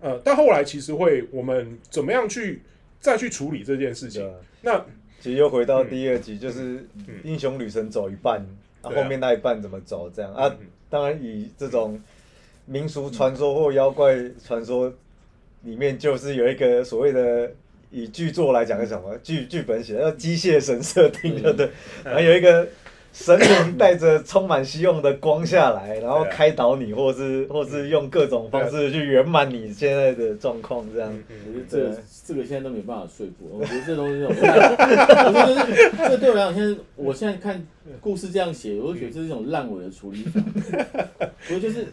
[0.00, 2.60] 呃，到后来其实会我们怎么样去
[3.00, 4.30] 再去处理这件事情？
[4.60, 4.78] 那
[5.20, 8.40] 其实又回到第二集，就是嗯英雄旅程走一半，
[8.82, 10.10] 啊，对啊后面那一半怎么走？
[10.14, 11.98] 这样啊嗯，当然以这种
[12.66, 14.92] 民俗传说或妖怪传说
[15.62, 17.50] 里面，就是有一个所谓的。
[17.96, 19.16] 以剧作来讲是什么？
[19.18, 21.70] 剧剧本写的叫机械神设定，对不对？
[22.02, 22.66] 然后有一个
[23.14, 31.08] 神明带着充满希望的光下来，然后开导你，或是或是用各种方式去圆满你现在的状况，这样。
[31.46, 37.64] 我觉得这个这个现在都没办法说服我，觉得这东西我觉得这这对我来讲，现在我现在看
[38.00, 40.40] 故事这样写，我就觉得这是一种烂尾的处理法。
[41.54, 41.86] 我就是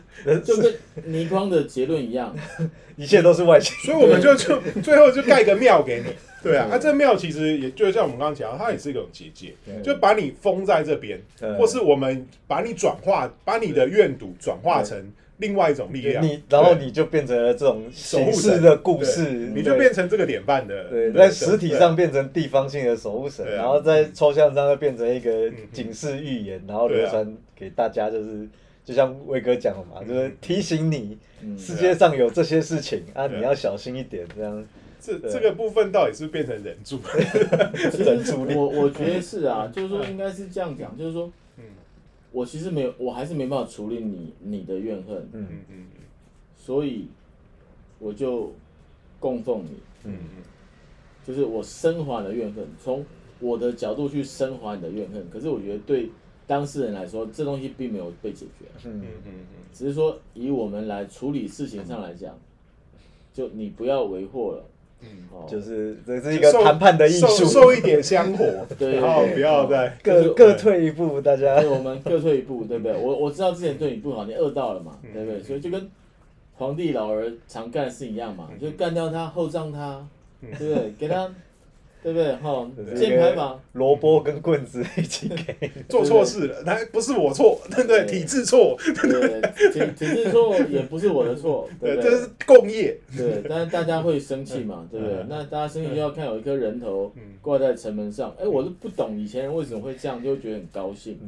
[0.43, 0.73] 就跟
[1.05, 2.35] 倪匡的结论一样，
[2.97, 3.75] 一切都是外星。
[3.85, 11.19] 所以我们就就最后就盖个庙给你，对啊，那、这庙其实也就像我们刚刚讲，它也是一种结界，就把你封在这边，
[11.57, 23.51] 或是我们把你转化，把你的怨毒转化成另外一种力量，你然后你就变成了这种守护式的故事，你就变成这个典范的，对，对在实体上变成地方性的守护神，啊。
[23.55, 28.47] 然后在抽象上又变成一个嗯警示预言，然后流传给大家，就是
[28.83, 33.27] 就像威哥讲的嘛，就是提醒你嗯世界上有这些事情啊，啊。
[33.27, 34.65] 你要小心一点，这样。
[35.01, 36.99] 这这个部分到底是变成人柱？
[37.91, 41.63] 其实我我觉得是啊， 就是说应该是这样讲，就是说，嗯。
[42.31, 45.87] 我其实没有，我还是没办法处理你你的怨恨，嗯嗯嗯。
[46.55, 47.07] 所以
[47.99, 48.53] 我就
[49.19, 49.71] 供奉你，
[50.05, 50.43] 嗯嗯。
[51.25, 53.05] 就是我升华你的怨恨，从
[53.39, 55.29] 我的角度去升华你的怨恨。
[55.29, 56.09] 可是我觉得对
[56.47, 59.33] 当事人来说，这东西并没有被解决，嗯嗯嗯。
[59.73, 62.37] 只是说以我们来处理事情上来讲，
[63.33, 64.65] 就你不要为祸了，
[65.49, 68.45] 就是这是嗯，一个谈判的艺术，受一点香火，
[68.77, 69.33] 对然后对。
[69.33, 71.55] 不要再各各退一步，大家。
[71.61, 72.95] 我们各退一步，对不对？
[72.95, 75.41] 我我知道之前对你不好，你饿到了嘛，对不对？
[75.41, 75.89] 所以就跟
[76.55, 80.05] 皇帝老儿常干的事一样嘛，就干掉他，厚葬他，
[80.41, 80.93] 对不对？
[80.99, 81.27] 给他，
[82.03, 82.35] 对不对？
[82.35, 85.69] 哈，建牌坊，萝卜跟棍子一起给。
[85.87, 88.05] 做错事了，那不是我错，对不对？
[88.05, 92.11] 对体制错，对，体体制错也不是我的错，对 对，不对？
[92.11, 95.15] 这是共业，对，但是大家会生气嘛，对不对？
[95.29, 101.19] 那大家生气就要看有一颗人头挂在城门上，哎，我是不懂以前人为什么会这样，就会觉得很高兴。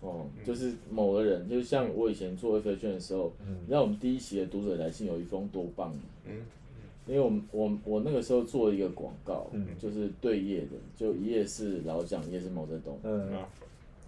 [0.00, 3.32] 哦，就是某个人，就像我以前做 F 圈的时候，
[3.62, 6.02] 你知道我们第一期的读者来信有一封多棒吗？
[6.26, 6.34] 嗯
[7.06, 9.66] 因为我们我我那个时候做一个广告，嗯。
[9.78, 13.28] 就是对页的，就一页是老蒋，一页是毛泽东，嗯。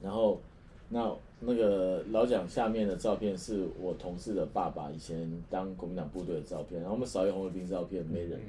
[0.02, 0.40] 然后
[0.88, 8.40] 那那个老蒋下面的照片是我同事的爸爸以前当国民党部队的照片，然后我们少一红卫兵照片没人，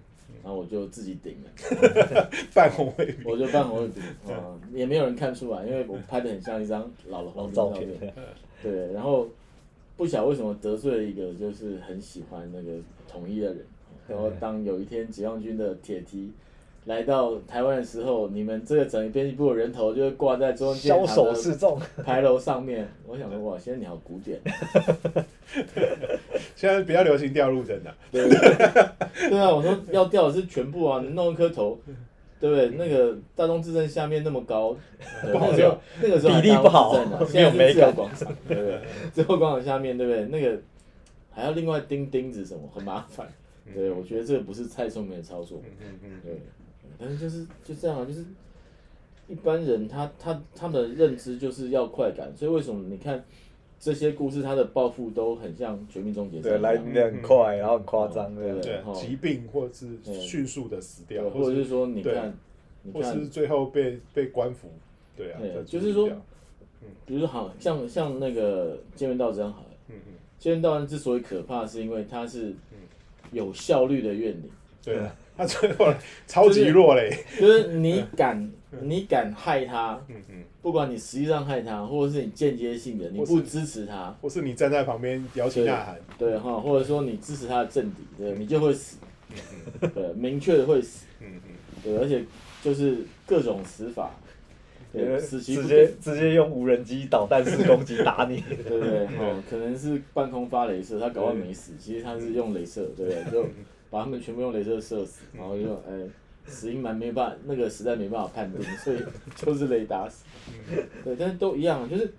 [0.43, 7.87] 然后我就自己顶了， 半红卫兵，我就扮红卫兵，啊，也没有人看出来，因为我拍的很像一张老的红照片，
[8.63, 9.27] 对，然后
[9.95, 12.77] 不晓得为什么得罪了一个就是很喜欢那个
[13.09, 13.65] 统一的人，
[14.07, 16.31] 然后当有一天解放军的铁蹄
[16.85, 22.87] 来到台湾的时候，你们这个整个编辑部的人头就会挂在中央纪念枭首示众，牌楼上面。
[23.05, 24.39] 我想说，哇，现在你好古典。
[26.55, 31.77] 现在比较流行吊路灯的，对对啊，我说要吊的是全部啊，你弄一颗头，
[32.39, 32.69] 对不对？
[32.77, 34.75] 那个大东至正下面那么高，
[35.23, 38.79] 对不好那个时候那个时候比例不好 现在是自由美感广场，对不对？
[39.11, 40.25] 自由广场下面，对不对？
[40.25, 40.57] 那个
[41.31, 43.27] 还要另外钉钉子什么，很麻烦。
[43.73, 45.61] 对，我觉得这个不是蔡聪明的操作。
[45.81, 46.39] 嗯嗯嗯，对，
[46.97, 48.25] 但是就是就这样啊，就是
[49.27, 53.23] 一般人他他他们的认知就是要快感，所以为什么你看
[53.79, 59.87] 这些故事，他的报复都很像《绝命终结者》对，来的很快，然后很夸张，对不对对，疾病或者是
[60.21, 62.33] 迅速的死掉，或者是说你看，
[62.83, 64.69] 你看或是最后被被官府，
[65.15, 66.21] 对啊，就是说掉
[67.05, 70.13] 比如说好像像那个《剑面道这样好了，嗯嗯，
[70.43, 72.53] 《剑面道之所以可怕，是因为它是
[73.31, 74.49] 有效率的怨灵，
[74.83, 74.97] 对。
[74.97, 75.93] 啊，他最后
[76.25, 78.51] 超级弱嘞，就是你敢
[78.81, 88.97] 你敢害他，嗯嗯，不管你实际上害他，或者是你间接性的你不支持他，或是你站在旁边摇旗呐喊，对哈，或者说你支持他的政敌，对，你就会死，
[89.93, 91.53] 对，明确的会死，嗯嗯，
[91.83, 92.23] 对，而且
[92.63, 94.09] 就是各种死法，
[94.93, 99.05] 对，死期直，接直接用无人机导弹式攻击打你， 对不对？
[99.19, 103.31] 哦，可能是半空发镭射，他搞完没死，其实他是用镭射，对不对？
[103.31, 103.45] 就
[103.89, 106.07] 把他们全部用镭射射死，然后就哎，
[106.45, 108.97] 死因蛮没办法，那个实在没办法判定，所以
[109.35, 110.23] 就是雷达死。
[111.03, 112.13] 对，但是都一样，就是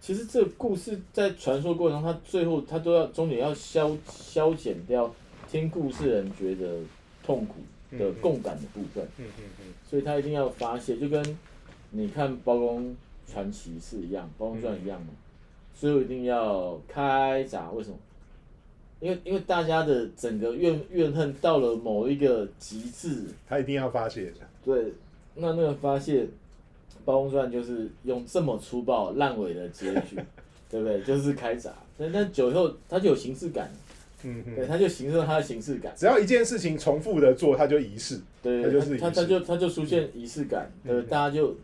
[0.00, 5.14] 其实这个故事在传说过程中，它最后它都要终点要消消减掉
[5.48, 6.78] 听故事人觉得
[7.24, 7.56] 痛苦
[7.96, 11.22] 的共感的部分，嗯嗯嗯，所以他一定要发泄，就跟
[11.92, 12.94] 你看《包公
[13.26, 15.08] 传奇》是一样，《包公传》一样嘛，
[15.78, 17.96] 最后一定要开闸，为什么？
[19.00, 24.92] 因为因为大家的整个怨怨恨到了某一个极致，他一定要发泄的，对，
[25.34, 26.22] 那那个发泄，
[27.04, 30.16] 《包公传》就是用这么粗暴烂尾的结局，
[30.70, 31.02] 对不对？
[31.02, 33.72] 就是开闸，但但久以后他就有形式感，
[34.22, 41.06] 嗯对，嗯，它就形成了它的形式感，只要一件事情重复的做，他就仪式，对，他就是它仪式它就他就出现仪式感，对，嗯。
[41.08, 41.56] 大家就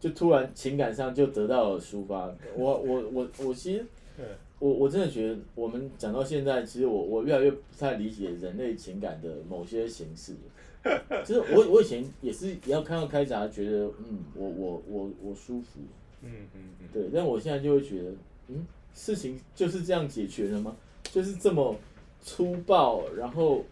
[0.00, 2.32] 就突然情感上就得到了抒发。
[2.56, 3.86] 我 我我我其实
[4.18, 4.24] 嗯
[4.58, 10.34] 我我真的觉得，我们讲到现在，其实我我越来越不太理解人类情感的某些形式。
[11.26, 15.80] 就是我我以前也是也要看到开闸，觉得嗯，我我我我舒服，
[16.22, 18.10] 嗯嗯嗯，对，但我现在就会觉得，
[18.48, 20.74] 嗯，事情就是这样解决了吗？
[21.04, 21.76] 就是这么
[22.22, 23.62] 粗暴，然后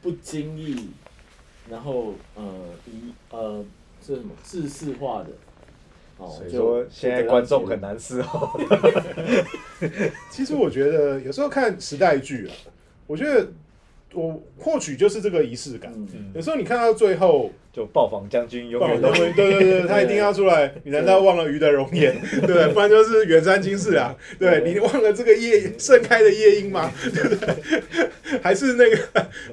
[0.00, 0.88] 不经意，
[1.68, 3.62] 然后呃一呃
[4.00, 5.30] 这什么制式化的，
[6.20, 8.60] 哦，所以说现在观众很难伺候。
[10.30, 12.52] 其实我觉得有时候看时代剧啊，
[13.06, 13.48] 我觉得
[14.12, 15.90] 我或许就是这个仪式感。
[15.96, 20.74] 嗯，有时候你看到最后，就暴坊将军永棒远都对对对对，他一定要出来。
[20.84, 22.14] 你难道忘了鱼的容颜？
[22.46, 24.14] 对不然就是远山金四郎。
[24.38, 26.92] 对你忘了这个夜盛开的夜莺吗？
[27.02, 27.54] 对不对？
[28.42, 28.98] 还是那个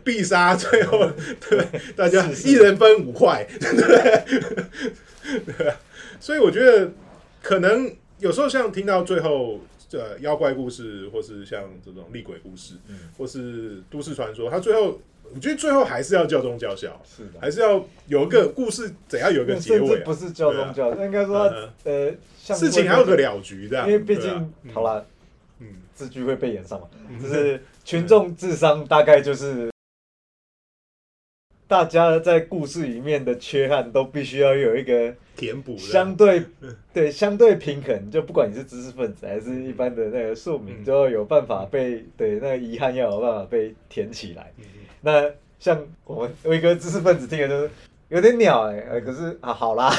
[0.04, 0.56] 必杀？
[0.56, 1.10] 最后
[1.50, 1.66] 对
[1.96, 3.82] 大家一人分五块，对不
[5.58, 5.74] 对？
[6.20, 6.92] 所以我觉得
[7.42, 9.60] 可能有时候像听到最后。
[9.94, 12.74] 呃，妖怪故事，或是像这种厉鬼故事，
[13.18, 15.00] 或是都市传说，它最后，
[15.34, 17.40] 我觉得最后还是要教宗教效，是的。
[17.40, 23.88] 还是要有一个故事，怎样有一个结尾、啊不，是教宗教，应该说嗯呃，事情还有个了局这样。
[23.88, 25.06] 因为毕竟好，了，
[25.62, 26.90] 嗯字句会被演上嘛，
[27.22, 29.72] 就是群众智商大概就是
[31.66, 35.80] 大家在故事里面的缺憾都必须要有一个填补的。
[35.80, 36.44] 相对
[36.94, 44.52] 对相对平衡，就不管你是知识分子还是一般的那个庶民，嗯都要有办法被对那个遗憾要有办法被填起来。
[44.58, 44.64] 嗯
[45.02, 47.70] 那像我们威哥知识分子听的就是
[48.10, 49.92] 有点鸟哎、呃可是啊好啦，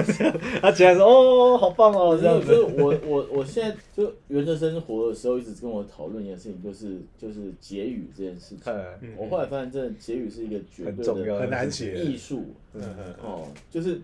[0.62, 8.72] 他竟然说哦好棒哦这样就是子，我我我现在就原则生活的时候，一直跟我讨论一件事情，就是就是结语这件事情。
[9.16, 11.94] 我后来发现，真的结语是一个绝很对重要的很难写。
[11.96, 12.46] 艺术。
[12.74, 13.14] 嗯嗯嗯。
[13.22, 14.00] 哦，就是，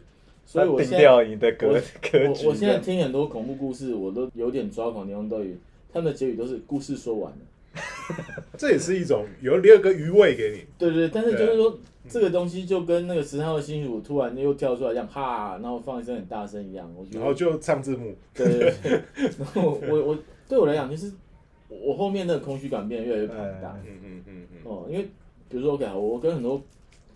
[0.46, 1.72] 所以我现在掉你的格我
[2.02, 2.44] 格局。
[2.44, 5.52] 我我现在听很多恐怖故事，我都有点抓狂的地方都有，
[5.92, 7.38] 他们的结语都是故事说完了。
[8.56, 10.64] 这也是一种有留个余味给你。
[10.78, 11.76] 对对，但是就是说
[12.08, 18.92] 这个东西就跟那个十三号星期五突然又跳出来这样哈，然后放一声很大声一样，我觉得然后就唱字幕，对对对，
[19.38, 20.18] 然后 我我
[20.48, 21.10] 对我来讲，就是
[21.68, 23.76] 我后面那个空虚感变得越来越庞大。
[23.84, 25.08] 嗯嗯嗯嗯哦，因为
[25.48, 26.62] 比如说 OK，好我跟很多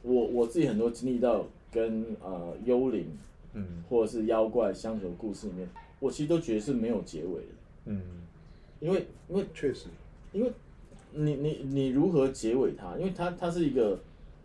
[0.03, 3.07] 我我自己很多经历到跟呃幽灵
[3.55, 3.83] 嗯。
[3.89, 5.69] 或者是妖怪相处的故事里面，
[6.01, 7.49] 我其实都觉得是没有结尾的，
[7.87, 8.01] 嗯。
[8.81, 9.87] 因为因为确实，
[10.33, 10.53] 因为
[11.13, 12.97] 你你你如何结尾它？
[12.97, 13.99] 因为它它是一个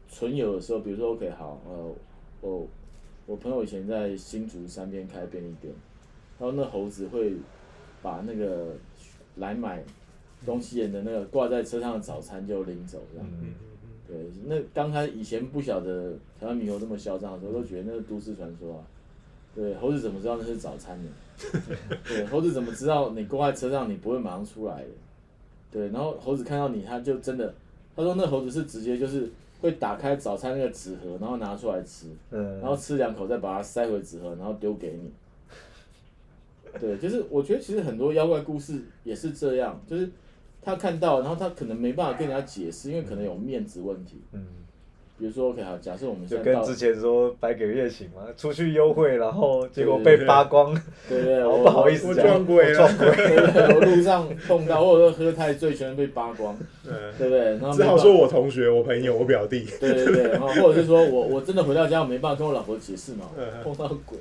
[0.09, 1.95] 纯有的时候，比如说 OK 好，呃，
[2.41, 2.67] 我
[3.27, 5.71] 我朋友以前在新竹山边开便利店，
[6.39, 7.33] 然后那猴子会
[8.01, 8.75] 把那个
[9.35, 9.83] 来买
[10.45, 13.27] 东西的那个挂在车上的早餐就拎走这样。
[13.39, 13.53] 嗯
[14.13, 18.83] 对，那刚开以前不晓得台湾猕猴这么嚣张的时候，都觉得那是都市传说啊。
[19.55, 21.09] 对，猴子怎么知道那是早餐呢？
[22.07, 24.87] 对，猴子怎么知道你挂在车上你不会马上出来的？
[25.71, 27.51] 对，然后猴子看到你，他就真的，
[27.95, 29.29] 他说那猴子是直接就是
[29.61, 35.11] 会打开早餐那个纸盒，然后拿出来吃，嗯，然后吃两口再把它塞回纸盒，然后丢给你。
[36.79, 40.09] 对，就是我觉得其实很多妖怪故事也是这样，就是
[40.63, 44.21] 他看到，然后他可能没办法跟人家解释，因为可能有面子问题。
[44.31, 44.41] 嗯，
[45.17, 50.73] 比如说，OK 好，假设我们就跟，之前说白给月行嘛，出去优惠，然后结果被扒光，
[51.07, 52.89] 对对对，我 不好意思讲，我撞鬼了。
[53.75, 57.39] 我路上碰到，或者说喝太醉，全被扒光，嗯，对不对？
[57.57, 63.45] 然后只好说我同学、我朋友、我表弟，对对对， 然后或者是说我我真的回到家，我没办法跟我老婆解释嘛，嗯。
[63.63, 64.17] 碰到鬼，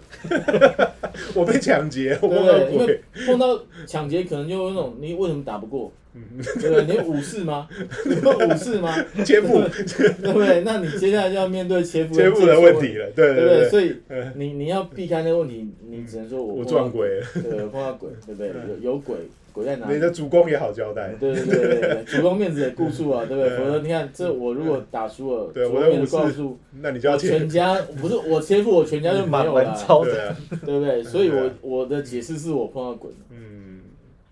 [1.34, 5.90] 我被抢劫，我碰到鬼为，碰到抢劫，可能就有那种你为什么打不过？
[6.14, 6.22] 嗯
[6.60, 6.96] 对不对？
[6.96, 7.66] 你武士吗？
[8.06, 8.94] 你不武士吗？
[9.24, 10.62] 切腹对不对？
[10.62, 13.48] 那你接下来就要面对切腹切腹的问题了，对对不对？
[13.48, 18.48] 对对，所以嗯你你要避开那个问题，你只能说我我撞鬼了，对，我碰到鬼，对不对？
[18.82, 19.16] 有有鬼，
[19.52, 20.00] 鬼在哪里你？
[20.00, 23.56] 的主公也好交代，对对对对对，主公面子也顾住啊， 对不对？
[23.56, 31.02] 否则你看，这我如果打输了，对主公面我的武士那你就要切我全，家不是我切腹，我全家就没有了，蛮超的，对不对？
[31.02, 33.80] 所以我我的解释是我碰到鬼，嗯，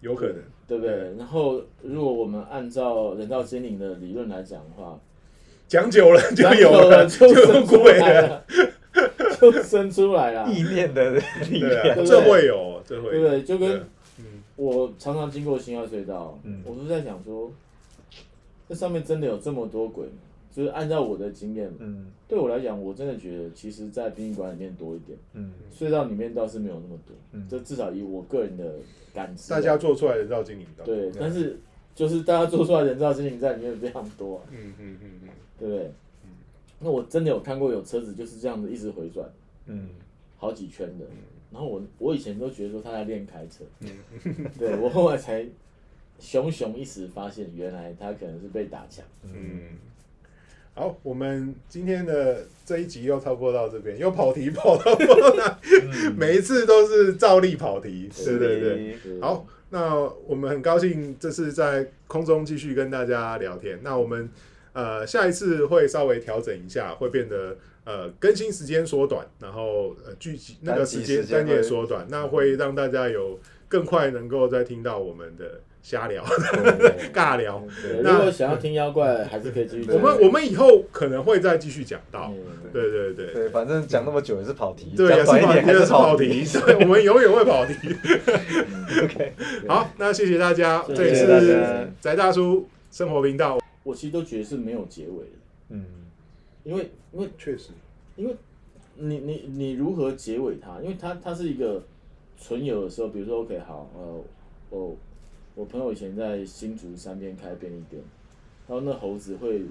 [0.00, 0.36] 有可能，
[0.70, 0.94] 对不对？
[1.18, 4.96] 然后如果我们按照人造精灵的理论来讲的话，
[5.66, 8.44] 讲久了就讲有久了就就有生出鬼了，来了，
[9.40, 13.42] 就生出来了，意念的力对啊，量，这会有，这会，对不对？
[13.42, 13.84] 就跟
[14.54, 16.62] 我常常经过新耀隧道，嗯。
[16.64, 17.50] 我都在想说，
[18.68, 20.12] 这上面真的有这么多鬼吗？
[20.50, 22.10] 就是按照我的经验，嗯。
[22.28, 25.52] 对我来讲，我真的觉得，其实，在殡仪馆里面多一点，嗯。
[25.72, 27.14] 隧道里面倒是没有那么多。
[27.32, 27.46] 嗯。
[27.48, 28.74] 这至少以我个人的
[29.14, 31.58] 感知啊，大家做出来的人造精灵，对，但是
[31.94, 35.28] 就是大家做出来的人造精灵在里面非常多、啊，嗯嗯嗯嗯，
[35.58, 35.90] 对不对？
[36.78, 39.28] 那我真的有看过有车子就是这样子一直回转
[39.66, 39.90] 嗯。
[40.38, 41.04] 好几圈的，
[41.52, 44.46] 然后我我以前都觉得说他在练开车，嗯。
[44.58, 45.44] 对我后来才
[46.18, 49.04] 熊熊一时发现，原来他可能是被打枪。
[49.24, 49.76] 嗯，
[50.80, 55.58] 好，我们今天的这一集又差不多到这边，又跑题跑到不知道哪，
[56.16, 58.96] 每一次都是照例跑题，对对对。
[59.04, 63.78] 对好，那我们很高兴这次在空中继续跟大家聊天。
[63.82, 64.30] 那我们
[64.72, 76.24] 呃下一次会稍微调整一下，会变得呃更新时间缩短，然后呃聚集那个时间单节缩短，那会让大家有更快能够再听到我们的瞎聊。
[77.12, 79.94] 尬聊对那如果想要听妖怪，还是可以继续听。
[79.94, 83.32] 我们我们以后可能会再继续讲到，嗯对对对。
[83.32, 86.44] 对，反正讲那么久也是跑题，对，也是跑题，短一点还也是跑跑题。
[86.44, 87.74] 对，我们永远会跑题。
[89.02, 89.32] OK，
[89.66, 93.58] 好，那谢谢大家，谢谢这里大是家宅大叔生活频道。
[93.82, 95.38] 我其实都觉得是没有结尾的，
[95.70, 95.84] 嗯
[96.70, 97.70] 因为因为确实，
[98.14, 98.36] 因为
[98.94, 100.80] 你你你如何结尾它？
[100.80, 101.82] 因为它它是一个
[102.40, 104.22] 纯有的时候，比如说 OK 好，呃，
[104.70, 104.96] 我
[105.56, 108.00] 我朋友以前在新竹山边开便利店，
[108.68, 109.62] 然后那猴子会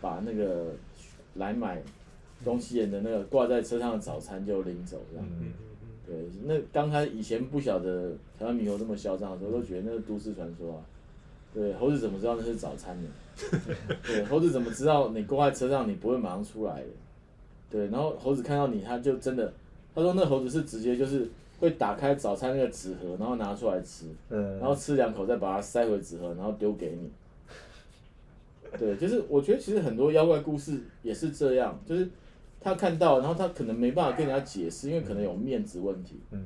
[0.00, 0.72] 把那个
[1.34, 1.82] 来买
[2.42, 5.26] 东西人的那个挂在车上的早餐就拎走这样。
[5.40, 5.52] 嗯
[6.06, 10.82] 对，那刚开以前不晓得台湾猕猴这么嚣张的时候，都觉得那是都市传说啊。
[11.52, 13.08] 对，猴子怎么知道那是早餐呢？
[14.06, 16.86] 对，猴子怎么知道你挂在车上你不会马上出来的？
[17.70, 19.52] 对，然后猴子看到你，他就真的，
[19.94, 21.28] 他说那猴子是直接就是
[21.60, 27.10] 会打开早餐那个纸盒，然后拿出来吃，嗯，然后吃两口再把它塞回纸盒，然后丢给你。
[28.78, 32.08] 对，就是我觉得其实很多妖怪故事也是这样，就是
[32.60, 36.20] 他看到，然后他可能没办法跟人家解释，因为可能有面子问题。
[36.30, 36.44] 嗯，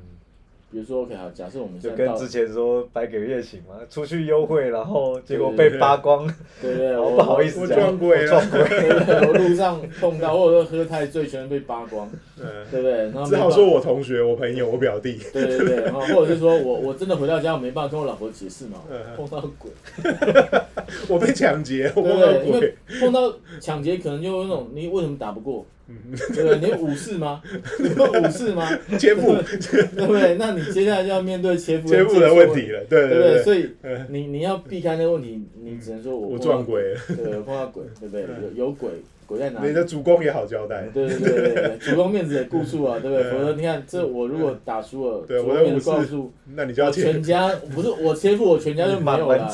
[0.75, 6.29] 比如说，OK 好，假设我们就跟，之前说白给月行嘛，出去优惠，然后结果被扒光，
[6.61, 8.27] 对我不好意思讲，我撞鬼了。
[8.27, 12.11] 撞鬼， 对对对，我路上碰到，或者说喝太醉，全被扒光，
[12.41, 12.93] 嗯，对不对？
[13.11, 15.19] 然后只好说我同学、我朋友、我表弟。
[15.33, 19.71] 对对对， 然后或者是说我我真的回到家，我没办法跟我老婆解释嘛，嗯碰到鬼，
[21.09, 22.45] 我被抢劫，碰到对？
[22.47, 22.75] 因鬼为。
[23.01, 25.65] 碰到抢劫，可能就有那种你为什么打不过？
[25.87, 25.95] 嗯
[26.35, 26.59] 对不对？
[26.61, 27.43] 你有武士吗？
[27.79, 28.67] 你有武士吗？
[28.99, 29.35] 切腹，
[29.71, 30.35] 对不对？
[30.39, 33.43] 那你接下来就要面对切腹切腹的问题了，对对不对？
[33.43, 38.23] 所以嗯你你要避开那个问题，你只能说我我撞鬼了，对，碰到鬼，对不对？
[38.57, 38.89] 有有鬼，
[39.27, 39.75] 鬼在哪里你？
[39.75, 40.89] 的主公也好交代。
[40.93, 43.31] 对对对对对，主公面子也顾住啊，对不对？
[43.31, 47.23] 否则你看，这我如果打输了，对我的武士子告诉那你就要全。
[47.23, 49.51] 家不是我切腹，我全家就没有了，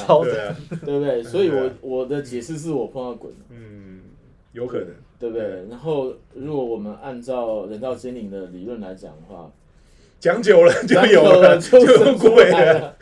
[0.84, 1.22] 对不对？
[1.22, 4.00] 所以我我的解释是我碰到鬼，嗯，
[4.52, 4.88] 有可能。
[5.20, 5.44] 对不对？
[5.68, 9.52] 然后如果我们按照人造精灵的理论来讲的话，
[10.18, 12.58] 讲久了就讲有久了就生出鬼了。
[12.58, 12.96] 来了，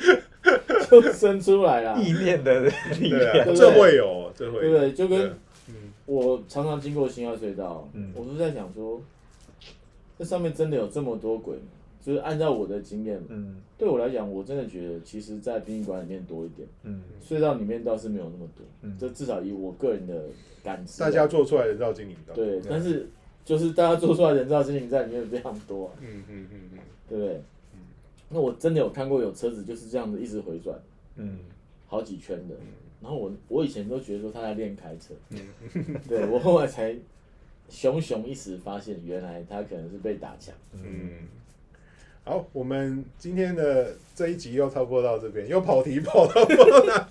[0.90, 2.62] 就生出来了，意念的
[2.98, 4.60] 力量，这会有，这会有。
[4.62, 4.92] 对不对？
[4.92, 5.30] 就跟
[6.08, 8.10] 我常常经过新耀隧道，嗯。
[8.16, 9.00] 我都在想说，
[10.18, 11.62] 这上面真的有这么多鬼吗？
[12.00, 13.60] 就是按照我的经验，嗯。
[13.76, 17.02] 对我来讲，我真的觉得，其实，在殡仪馆里面多一点，嗯。
[17.22, 18.64] 隧道里面倒是没有那么多。
[18.80, 18.96] 嗯。
[18.98, 20.24] 这至少以我个人的
[20.64, 22.32] 感知啊，大家做出来的绕精灵道。
[22.34, 23.06] 对，但是
[23.44, 26.78] 就是大家做出来人造精灵在里面非常多啊、嗯嗯嗯嗯。
[27.08, 27.42] 对不对？
[28.30, 30.78] 那我真的有看过有车子就是这样子一直回转
[31.16, 31.38] 嗯。
[31.86, 32.54] 好几圈的，
[33.00, 35.38] 然后我我以前都觉得说他在练开车，嗯
[36.08, 36.96] 对我后来才
[37.68, 40.54] 熊熊一时发现，原来他可能是被打墙。
[40.72, 41.10] 嗯。
[42.24, 47.08] 好，我们今天的这一集又差不多到这边，又跑题 跑到不知道哪，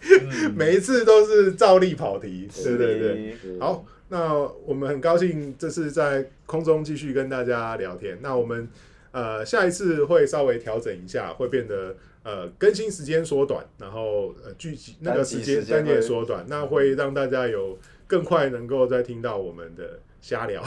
[0.55, 2.47] 每一次都是照例跑题。
[2.53, 3.35] 对对对。
[3.41, 8.15] 对好，那我们很高兴这次在空中继续跟大家聊天。
[8.21, 8.69] 那我们
[9.11, 20.63] 呃下一次会稍微调整一下，会变得呃更新时间缩短，然后呃聚集那个时间单节缩短，那会让大家有更快能够再听到我们的瞎聊、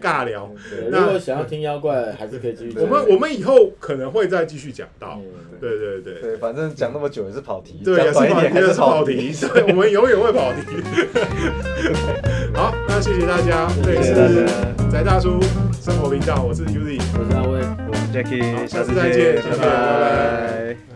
[0.00, 0.50] 尬聊。
[0.70, 2.82] 对，那如果想要听妖怪，还是可以继续听。
[2.82, 5.20] 我们我们以后可能会再继续讲到。
[5.22, 6.20] 嗯对对对。
[6.20, 10.60] 对，反正讲那么久也是跑题，对，也是跑题，也是跑跑题，对，我们永远会跑题。
[12.56, 15.38] 好，那谢谢大家，这里是家翟大叔
[15.78, 16.98] 生活频道，我是 Uzi。
[17.12, 17.60] 我是阿威。
[17.86, 20.95] 我是 Jackie，好下次再见，拜拜。